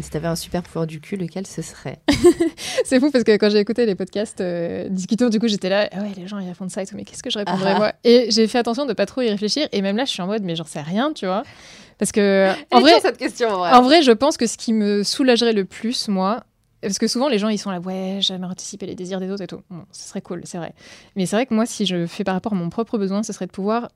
[0.00, 2.00] Si t'avais un super pouvoir du cul, lequel ce serait?
[2.84, 5.88] C'est fou parce que quand j'ai écouté les podcasts euh, discutants, du coup, j'étais là,
[5.92, 7.72] ah ouais, les gens ils font de ça et tout, mais qu'est-ce que je répondrais
[7.74, 7.78] Ah.
[7.78, 7.92] moi?
[8.04, 9.68] Et j'ai fait attention de pas trop y réfléchir.
[9.72, 11.42] Et même là, je suis en mode, mais j'en sais rien, tu vois.
[11.98, 13.72] Parce que, en est vrai, dure, cette question, en vrai.
[13.72, 16.42] en vrai, je pense que ce qui me soulagerait le plus, moi,
[16.80, 19.42] parce que souvent les gens ils sont là, ouais, j'aimerais anticiper les désirs des autres
[19.42, 19.60] et tout.
[19.70, 20.72] Bon, ce serait cool, c'est vrai.
[21.16, 23.32] Mais c'est vrai que moi, si je fais par rapport à mon propre besoin, ce
[23.32, 23.88] serait de pouvoir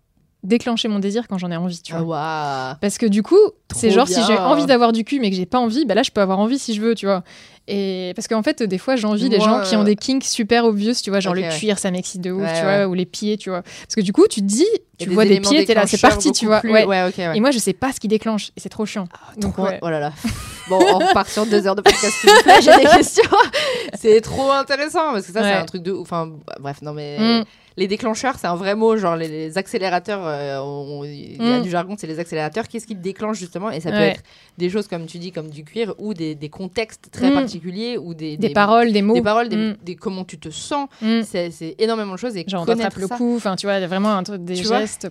[0.47, 2.77] déclencher mon désir quand j'en ai envie, tu vois.
[2.81, 3.39] Parce que du coup,
[3.75, 6.03] c'est genre si j'ai envie d'avoir du cul mais que j'ai pas envie, bah là
[6.03, 7.23] je peux avoir envie si je veux, tu vois.
[7.69, 10.23] Et parce qu'en fait, des fois, j'envie les Moi, gens qui ont euh, des kinks
[10.23, 11.49] super obvious, tu vois, genre le ouais.
[11.49, 12.77] cuir, ça m'excite de ouf, Ouais, tu ouais.
[12.79, 13.63] vois, ou les pieds, tu vois.
[13.63, 14.65] Parce que du coup, tu te dis,
[14.99, 16.61] tu vois des pieds, t'es là, c'est parti, tu vois.
[16.61, 16.85] plus- Ouais.
[16.85, 17.37] ouais, ok, ouais.
[17.37, 19.07] Et moi, je sais pas ce qui déclenche, et c'est trop chiant.
[19.39, 19.79] Donc, Trop- ouais.
[19.83, 20.13] Oh là là.
[20.69, 22.13] Bon, on repart sur deux heures de podcast.
[22.61, 23.23] J'ai des questions.
[23.95, 25.93] C'est trop intéressant parce que ça, c'est un truc de.
[25.93, 27.17] Enfin, bah, bref, non, mais.
[27.19, 27.45] Mm.
[27.79, 28.97] Les déclencheurs, c'est un vrai mot.
[28.97, 30.59] Genre, les, les accélérateurs, euh,
[31.05, 31.63] il y a Mm.
[31.63, 32.67] du jargon, c'est les accélérateurs.
[32.69, 33.71] Qu'est-ce qui te déclenche justement?
[33.71, 34.23] Et ça peut être
[34.57, 37.35] des choses, comme tu dis, comme du cuir ou des, des contextes très Mm.
[37.35, 39.13] particuliers ou des, Des paroles, des mots.
[39.13, 39.77] Des paroles, des, Mm.
[40.01, 40.89] comment tu te sens.
[41.23, 42.35] C'est énormément de choses.
[42.37, 44.23] Et Genre, on t'attrape le ça- cou, enfin, tu vois, il y a vraiment un
[44.23, 44.65] truc, des tu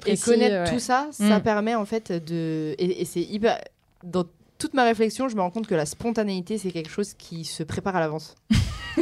[0.05, 0.71] et connaître ouais.
[0.73, 1.43] tout ça, ça Mm.
[1.43, 2.75] permet en fait de.
[2.77, 3.59] Et, et c'est hyper.
[4.03, 4.23] Dans
[4.57, 7.61] toute ma réflexion, je me rends compte que la spontanéité, c'est quelque chose qui se
[7.63, 8.35] prépare à l'avance.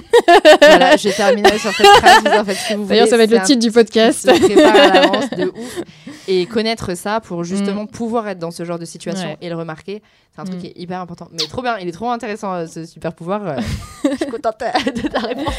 [0.62, 2.24] voilà, je terminerai sur cette phrase.
[2.72, 4.22] En vous D'ailleurs, ça va être le un titre du podcast.
[4.28, 5.82] se prépare à l'avance de ouf.
[6.28, 9.38] Et connaître ça pour justement pouvoir être dans ce genre de situation Ouais.
[9.42, 10.02] et le remarquer,
[10.34, 10.62] c'est un truc Mm.
[10.62, 11.28] qui est hyper important.
[11.32, 13.46] Mais trop bien, il est trop intéressant euh, ce super pouvoir.
[13.48, 13.58] euh.
[14.12, 15.54] Je suis contente euh, de ta réponse.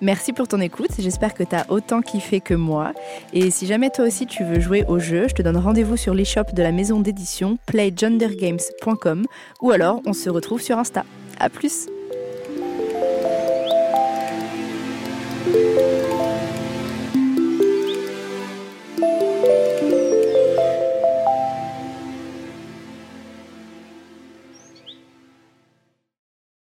[0.00, 2.92] Merci pour ton écoute, j'espère que t'as autant kiffé que moi.
[3.32, 6.14] Et si jamais toi aussi tu veux jouer au jeu, je te donne rendez-vous sur
[6.14, 9.26] l'e-shop de la maison d'édition playgendergames.com
[9.62, 11.04] ou alors on se retrouve sur Insta.
[11.40, 11.88] A plus!